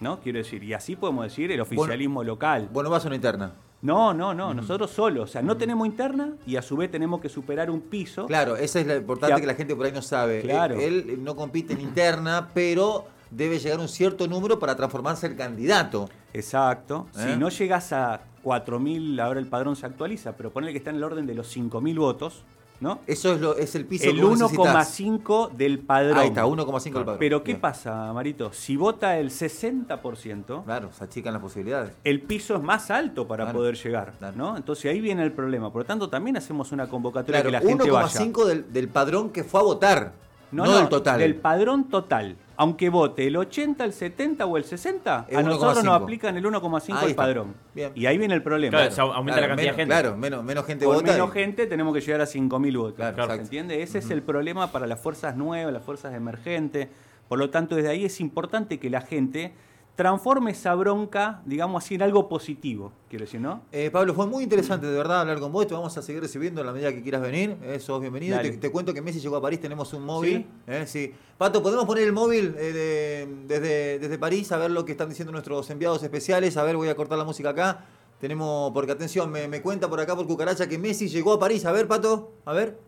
¿No? 0.00 0.18
Quiero 0.18 0.38
decir, 0.38 0.64
y 0.64 0.74
así 0.74 0.96
podemos 0.96 1.24
decir 1.24 1.52
el 1.52 1.60
oficialismo 1.60 2.24
local. 2.24 2.68
Bueno, 2.72 2.90
vas 2.90 3.04
a 3.04 3.08
una 3.08 3.14
interna. 3.16 3.52
No, 3.82 4.12
no, 4.12 4.34
no, 4.34 4.52
nosotros 4.54 4.90
solos. 4.90 5.30
O 5.30 5.32
sea, 5.32 5.42
no 5.42 5.56
tenemos 5.56 5.86
interna 5.86 6.32
y 6.46 6.56
a 6.56 6.62
su 6.62 6.76
vez 6.76 6.90
tenemos 6.90 7.20
que 7.20 7.28
superar 7.28 7.70
un 7.70 7.82
piso. 7.82 8.26
Claro, 8.26 8.56
esa 8.56 8.80
es 8.80 8.86
la 8.88 8.96
importante 8.96 9.36
Que- 9.36 9.40
que 9.42 9.46
la 9.46 9.54
gente 9.54 9.76
por 9.76 9.86
ahí 9.86 9.92
no 9.92 10.02
sabe. 10.02 10.40
Claro. 10.40 10.74
Él, 10.74 11.06
él 11.10 11.22
no 11.22 11.36
compite 11.36 11.74
en 11.74 11.82
interna, 11.82 12.48
pero 12.54 13.06
debe 13.34 13.58
llegar 13.58 13.78
un 13.80 13.88
cierto 13.88 14.26
número 14.26 14.58
para 14.58 14.76
transformarse 14.76 15.26
en 15.26 15.36
candidato. 15.36 16.08
Exacto. 16.32 17.06
¿Eh? 17.16 17.30
Si 17.32 17.38
no 17.38 17.48
llegas 17.48 17.92
a 17.92 18.20
4.000, 18.44 19.20
ahora 19.20 19.40
el 19.40 19.46
padrón 19.46 19.76
se 19.76 19.86
actualiza, 19.86 20.36
pero 20.36 20.50
ponele 20.52 20.72
que 20.72 20.78
está 20.78 20.90
en 20.90 20.96
el 20.96 21.04
orden 21.04 21.26
de 21.26 21.34
los 21.34 21.54
5.000 21.56 21.98
votos, 21.98 22.44
¿no? 22.80 22.98
Eso 23.06 23.32
es, 23.32 23.40
lo, 23.40 23.56
es 23.56 23.74
el 23.74 23.86
piso 23.86 24.10
El 24.10 24.16
que 24.16 24.22
vos 24.24 24.38
necesitas. 24.38 25.00
1,5 25.00 25.50
del 25.52 25.78
padrón. 25.78 26.18
Ahí 26.18 26.28
está, 26.28 26.44
1,5 26.44 26.82
del 26.82 26.92
padrón. 26.92 27.16
Pero 27.18 27.42
¿qué 27.42 27.52
Bien. 27.52 27.60
pasa, 27.60 28.12
Marito? 28.12 28.52
Si 28.52 28.76
vota 28.76 29.18
el 29.18 29.30
60%, 29.30 30.64
Claro, 30.64 30.90
se 30.92 31.04
achican 31.04 31.32
las 31.32 31.42
posibilidades. 31.42 31.92
el 32.04 32.20
piso 32.22 32.56
es 32.56 32.62
más 32.62 32.90
alto 32.90 33.26
para 33.26 33.44
Claro, 33.44 33.58
poder 33.58 33.76
llegar, 33.76 34.12
claro. 34.18 34.36
¿no? 34.36 34.56
Entonces 34.56 34.90
ahí 34.90 35.00
viene 35.00 35.22
el 35.22 35.32
problema. 35.32 35.72
Por 35.72 35.82
lo 35.82 35.86
tanto, 35.86 36.08
también 36.10 36.36
hacemos 36.36 36.72
una 36.72 36.88
convocatoria 36.88 37.42
Claro, 37.42 37.58
que 37.58 37.64
la 37.64 37.70
gente 37.70 37.90
vaya. 37.90 38.06
1,5 38.08 38.44
del, 38.44 38.72
del 38.72 38.88
padrón 38.88 39.30
que 39.30 39.44
fue 39.44 39.60
a 39.60 39.62
votar. 39.62 40.12
No, 40.54 40.78
del 40.78 40.88
total. 40.88 41.18
Del 41.18 41.34
padrón 41.36 41.88
total. 41.88 42.36
Aunque 42.56 42.88
vote 42.88 43.26
el 43.26 43.36
80, 43.36 43.84
el 43.84 43.92
70 43.92 44.46
o 44.46 44.56
el 44.56 44.62
60, 44.64 45.26
Es 45.28 45.36
a 45.36 45.42
nosotros 45.42 45.78
1,5. 45.78 45.84
nos 45.84 46.02
aplican 46.02 46.36
el 46.36 46.44
1,5 46.46 46.94
Ahí 46.96 47.00
del 47.00 47.10
está. 47.10 47.22
padrón. 47.22 47.54
Bien. 47.74 47.90
Y 47.96 48.06
ahí 48.06 48.16
viene 48.16 48.34
el 48.34 48.42
problema. 48.44 48.86
Claro, 48.88 49.12
aumenta 49.12 49.40
la 49.40 49.48
cantidad 49.48 49.64
menos, 49.72 49.76
de 49.76 49.82
gente. 49.82 49.92
Claro, 49.94 50.16
menos, 50.16 50.44
menos 50.44 50.64
gente 50.64 50.84
Por 50.84 50.94
vota. 50.96 51.12
menos 51.12 51.30
y- 51.30 51.32
gente 51.32 51.66
tenemos 51.66 51.92
que 51.92 52.00
llegar 52.00 52.20
a 52.20 52.26
5.000 52.26 52.76
votos. 52.76 52.94
Claro, 52.94 53.26
¿Se 53.34 53.40
entiende? 53.40 53.82
Ese 53.82 53.98
es 53.98 54.08
el 54.10 54.22
problema 54.22 54.70
para 54.70 54.86
las 54.86 55.00
fuerzas 55.00 55.36
nuevas, 55.36 55.72
las 55.72 55.82
fuerzas 55.82 56.14
emergentes. 56.14 56.88
Por 57.28 57.38
lo 57.40 57.50
tanto, 57.50 57.74
desde 57.74 57.88
ahí 57.88 58.04
es 58.04 58.20
importante 58.20 58.78
que 58.78 58.88
la 58.88 59.00
gente 59.00 59.52
transforme 59.96 60.50
esa 60.50 60.74
bronca, 60.74 61.40
digamos 61.44 61.84
así, 61.84 61.94
en 61.94 62.02
algo 62.02 62.28
positivo. 62.28 62.90
Quiero 63.08 63.24
decir, 63.26 63.40
¿no? 63.40 63.62
Eh, 63.70 63.90
Pablo, 63.92 64.12
fue 64.12 64.26
muy 64.26 64.42
interesante 64.42 64.86
de 64.86 64.96
verdad 64.96 65.20
hablar 65.20 65.38
con 65.38 65.52
vos. 65.52 65.66
Te 65.66 65.74
vamos 65.74 65.96
a 65.96 66.02
seguir 66.02 66.20
recibiendo 66.20 66.60
en 66.60 66.66
la 66.66 66.72
medida 66.72 66.92
que 66.92 67.00
quieras 67.02 67.22
venir. 67.22 67.56
Eh, 67.62 67.78
sos 67.78 68.00
bienvenido. 68.00 68.40
Te, 68.40 68.56
te 68.56 68.70
cuento 68.72 68.92
que 68.92 69.00
Messi 69.00 69.20
llegó 69.20 69.36
a 69.36 69.40
París. 69.40 69.60
Tenemos 69.60 69.92
un 69.92 70.04
móvil. 70.04 70.46
Eh, 70.66 70.84
sí. 70.86 71.14
Pato, 71.38 71.62
¿podemos 71.62 71.84
poner 71.84 72.04
el 72.04 72.12
móvil 72.12 72.56
eh, 72.58 72.72
de- 72.72 73.28
desde, 73.60 73.98
desde 74.00 74.18
París 74.18 74.50
a 74.50 74.56
ver 74.58 74.72
lo 74.72 74.84
que 74.84 74.92
están 74.92 75.08
diciendo 75.08 75.30
nuestros 75.30 75.70
enviados 75.70 76.02
especiales? 76.02 76.56
A 76.56 76.64
ver, 76.64 76.76
voy 76.76 76.88
a 76.88 76.96
cortar 76.96 77.16
la 77.16 77.24
música 77.24 77.50
acá. 77.50 77.84
Tenemos, 78.20 78.72
porque 78.72 78.90
atención, 78.92 79.30
me, 79.30 79.46
me 79.48 79.62
cuenta 79.62 79.88
por 79.88 80.00
acá 80.00 80.16
por 80.16 80.26
Cucaracha 80.26 80.68
que 80.68 80.78
Messi 80.78 81.08
llegó 81.08 81.34
a 81.34 81.38
París. 81.38 81.64
A 81.66 81.72
ver, 81.72 81.86
Pato, 81.86 82.32
a 82.44 82.52
ver. 82.52 82.78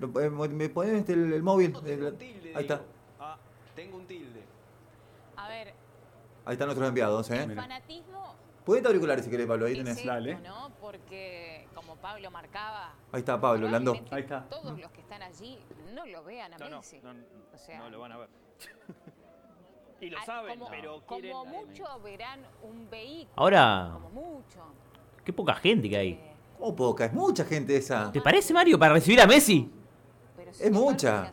Eh, 0.00 0.30
¿Me 0.30 0.68
pones 0.68 1.08
el, 1.08 1.32
el 1.32 1.42
móvil? 1.42 1.74
El- 1.84 2.14
ahí 2.54 2.62
está. 2.62 2.82
Ah, 3.18 3.36
tengo 3.74 3.96
un 3.96 4.06
tilde. 4.06 4.40
A 5.36 5.48
ver, 5.48 5.72
Ahí 6.44 6.52
están 6.54 6.66
nuestros 6.68 6.88
enviados. 6.88 7.30
¿eh? 7.30 7.42
el 7.42 7.54
fanatismo 7.54 8.34
Ponete 8.64 8.86
auriculares 8.88 9.24
si 9.24 9.30
querés, 9.30 9.46
Pablo. 9.46 9.66
Ahí 9.66 9.74
tenés. 9.74 10.04
Dale. 10.04 10.38
¿no? 10.40 10.70
Porque, 10.80 11.66
como 11.74 11.96
Pablo 11.96 12.30
marcaba, 12.30 12.94
Ahí 13.12 13.20
está 13.20 13.40
Pablo, 13.40 13.66
probablemente 13.66 14.14
Ahí 14.14 14.22
está. 14.22 14.44
todos 14.48 14.78
los 14.78 14.90
que 14.92 15.00
están 15.00 15.22
allí 15.22 15.58
no 15.94 16.06
lo 16.06 16.22
vean 16.24 16.54
a 16.54 16.58
No, 16.58 16.76
Messi. 16.78 17.00
no, 17.02 17.10
o 17.54 17.58
sea, 17.58 17.78
no 17.78 17.90
lo 17.90 18.00
van 18.00 18.12
a 18.12 18.18
ver. 18.18 18.28
y 20.00 20.10
lo 20.10 20.18
ah, 20.18 20.24
saben, 20.24 20.58
como, 20.58 20.70
pero 20.70 21.02
como 21.06 21.20
quieren... 21.20 21.48
mucho 21.48 22.00
verán 22.00 22.40
un 22.62 22.88
vehículo. 22.90 23.32
Ahora, 23.36 23.90
Como 23.94 24.10
mucho. 24.10 24.60
qué 25.24 25.32
poca 25.32 25.54
gente 25.54 25.88
que 25.88 25.96
hay. 25.96 26.10
Eh, 26.10 26.26
Oh, 26.62 26.76
poca, 26.76 27.06
es 27.06 27.12
mucha 27.14 27.42
gente 27.46 27.74
esa. 27.74 28.12
¿Te 28.12 28.20
parece, 28.20 28.52
Mario, 28.52 28.78
para 28.78 28.92
recibir 28.92 29.18
a 29.22 29.26
Messi? 29.26 29.70
Es 30.58 30.70
mucha. 30.70 31.30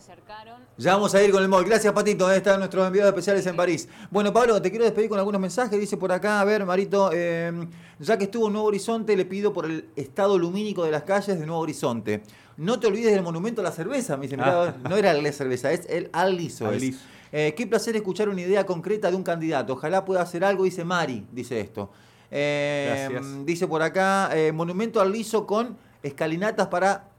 Ya 0.77 0.93
vamos 0.93 1.15
a 1.15 1.23
ir 1.23 1.31
con 1.31 1.41
el 1.41 1.49
móvil. 1.49 1.67
Gracias, 1.67 1.91
Patito. 1.93 2.27
Ahí 2.27 2.37
están 2.37 2.59
nuestros 2.59 2.85
enviados 2.85 3.09
especiales 3.09 3.45
en 3.47 3.55
París. 3.55 3.87
Bueno, 4.11 4.31
Pablo, 4.31 4.61
te 4.61 4.69
quiero 4.69 4.85
despedir 4.85 5.09
con 5.09 5.17
algunos 5.17 5.41
mensajes. 5.41 5.79
Dice 5.79 5.97
por 5.97 6.11
acá, 6.11 6.39
a 6.41 6.45
ver, 6.45 6.65
Marito, 6.65 7.09
eh, 7.13 7.67
ya 7.99 8.17
que 8.17 8.25
estuvo 8.25 8.47
en 8.47 8.53
Nuevo 8.53 8.67
Horizonte, 8.67 9.15
le 9.15 9.25
pido 9.25 9.53
por 9.53 9.65
el 9.65 9.89
estado 9.95 10.37
lumínico 10.37 10.83
de 10.83 10.91
las 10.91 11.03
calles 11.03 11.39
de 11.39 11.45
Nuevo 11.45 11.61
Horizonte. 11.61 12.21
No 12.57 12.79
te 12.79 12.87
olvides 12.87 13.13
del 13.13 13.23
monumento 13.23 13.61
a 13.61 13.63
la 13.63 13.71
cerveza. 13.71 14.17
Me 14.17 14.23
dice, 14.23 14.37
mirá, 14.37 14.75
no 14.87 14.97
era 14.97 15.13
la 15.13 15.31
cerveza, 15.31 15.71
es 15.71 15.85
el 15.89 16.09
aliso. 16.13 16.67
Aliso. 16.67 16.99
Eh, 17.31 17.53
qué 17.55 17.67
placer 17.67 17.95
escuchar 17.95 18.29
una 18.29 18.41
idea 18.41 18.65
concreta 18.65 19.09
de 19.09 19.15
un 19.15 19.23
candidato. 19.23 19.73
Ojalá 19.73 20.05
pueda 20.05 20.21
hacer 20.21 20.43
algo, 20.43 20.63
dice 20.63 20.83
Mari, 20.83 21.25
dice 21.31 21.59
esto. 21.59 21.91
Eh, 22.31 23.07
Gracias. 23.09 23.45
Dice 23.45 23.67
por 23.67 23.81
acá, 23.81 24.29
eh, 24.33 24.51
monumento 24.51 25.01
al 25.01 25.11
liso 25.11 25.45
con 25.45 25.77
escalinatas 26.03 26.67
para, 26.67 27.09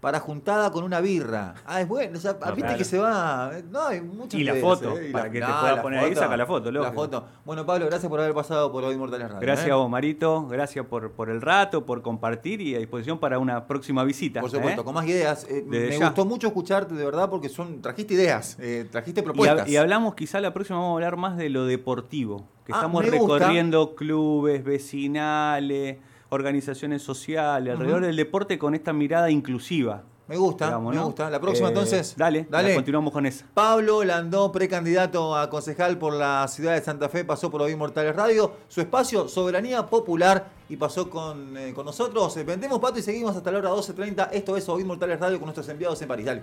para 0.00 0.18
juntada 0.18 0.70
con 0.72 0.82
una 0.82 1.00
birra. 1.00 1.54
Ah, 1.66 1.80
es 1.82 1.86
bueno, 1.88 2.16
o 2.16 2.20
sea, 2.20 2.32
No, 2.32 2.46
viste 2.46 2.60
claro. 2.62 2.78
que 2.78 2.84
se 2.84 2.98
va. 2.98 3.52
No, 3.70 3.82
hay 3.88 4.00
muchas 4.00 4.40
Y 4.40 4.44
la 4.44 4.54
foto, 4.54 4.98
eh, 4.98 5.08
y 5.08 5.12
para 5.12 5.30
que 5.30 5.40
te 5.40 5.46
pueda 5.46 5.82
poner 5.82 5.98
ahí, 6.04 6.14
saca 6.14 6.36
la 6.36 6.46
foto, 6.46 6.70
La 6.72 6.80
lógico. 6.80 6.94
foto. 7.02 7.24
Bueno, 7.44 7.66
Pablo, 7.66 7.84
gracias 7.86 8.08
por 8.08 8.18
haber 8.20 8.32
pasado 8.34 8.72
por 8.72 8.82
Hoy 8.82 8.96
Mortales 8.96 9.28
Radio. 9.28 9.40
Gracias 9.42 9.68
¿eh? 9.68 9.72
a 9.72 9.74
vos, 9.74 9.90
Marito. 9.90 10.46
Gracias 10.48 10.86
por, 10.86 11.10
por 11.12 11.28
el 11.28 11.42
rato, 11.42 11.84
por 11.84 12.00
compartir 12.00 12.60
y 12.62 12.74
a 12.74 12.78
disposición 12.78 13.18
para 13.18 13.38
una 13.38 13.66
próxima 13.66 14.02
visita. 14.04 14.40
Por 14.40 14.50
supuesto, 14.50 14.80
¿eh? 14.80 14.84
con 14.84 14.94
más 14.94 15.06
ideas. 15.06 15.46
Eh, 15.50 15.62
me 15.66 15.90
ya. 15.98 16.06
gustó 16.06 16.24
mucho 16.24 16.46
escucharte, 16.46 16.94
de 16.94 17.04
verdad, 17.04 17.28
porque 17.28 17.50
son 17.50 17.82
trajiste 17.82 18.14
ideas, 18.14 18.56
eh, 18.58 18.88
trajiste 18.90 19.22
propuestas. 19.22 19.68
y 19.68 19.76
hablamos, 19.76 20.14
quizá 20.14 20.40
la 20.40 20.54
próxima 20.54 20.78
vamos 20.78 20.92
a 20.92 20.94
hablar 20.94 21.16
más 21.16 21.36
de 21.36 21.50
lo 21.50 21.66
deportivo, 21.66 22.46
que 22.64 22.72
Ah, 22.72 22.76
estamos 22.76 23.02
gusta. 23.04 23.18
recorriendo 23.18 23.94
clubes, 23.94 24.64
vecinales, 24.64 25.98
organizaciones 26.30 27.02
sociales, 27.02 27.74
alrededor 27.74 28.02
del 28.02 28.16
deporte 28.16 28.58
con 28.58 28.74
esta 28.74 28.92
mirada 28.92 29.30
inclusiva. 29.30 30.02
me 30.28 30.36
gusta, 30.36 30.66
digamos, 30.66 30.94
me 30.94 31.02
gusta. 31.02 31.28
La 31.28 31.40
próxima, 31.40 31.66
Eh, 31.66 31.70
entonces. 31.70 32.14
Dale, 32.16 32.46
dale. 32.48 32.72
continuamos 32.74 33.12
con 33.12 33.26
esa. 33.26 33.46
Pablo 33.52 34.04
Landó, 34.04 34.52
precandidato 34.52 35.36
a 35.36 35.50
concejal 35.50 35.98
por 35.98 36.12
la 36.14 36.46
ciudad 36.46 36.74
de 36.74 36.80
Santa 36.82 37.08
Fe, 37.08 37.24
pasó 37.24 37.50
por 37.50 37.60
Hoy 37.62 37.74
Mortales 37.74 38.14
Radio. 38.14 38.52
Su 38.68 38.80
espacio, 38.80 39.26
Soberanía 39.28 39.86
Popular, 39.86 40.46
y 40.68 40.76
pasó 40.76 41.10
con, 41.10 41.56
eh, 41.56 41.72
con 41.74 41.84
nosotros. 41.84 42.36
Eh, 42.36 42.44
Vendemos 42.44 42.78
pato 42.78 43.00
y 43.00 43.02
seguimos 43.02 43.34
hasta 43.36 43.50
la 43.50 43.58
hora 43.58 43.70
12.30. 43.70 44.28
Esto 44.32 44.56
es 44.56 44.68
Hoy 44.68 44.84
Mortales 44.84 45.18
Radio 45.18 45.38
con 45.38 45.46
nuestros 45.46 45.68
enviados 45.68 46.00
en 46.00 46.06
París. 46.08 46.26
Dale. 46.26 46.42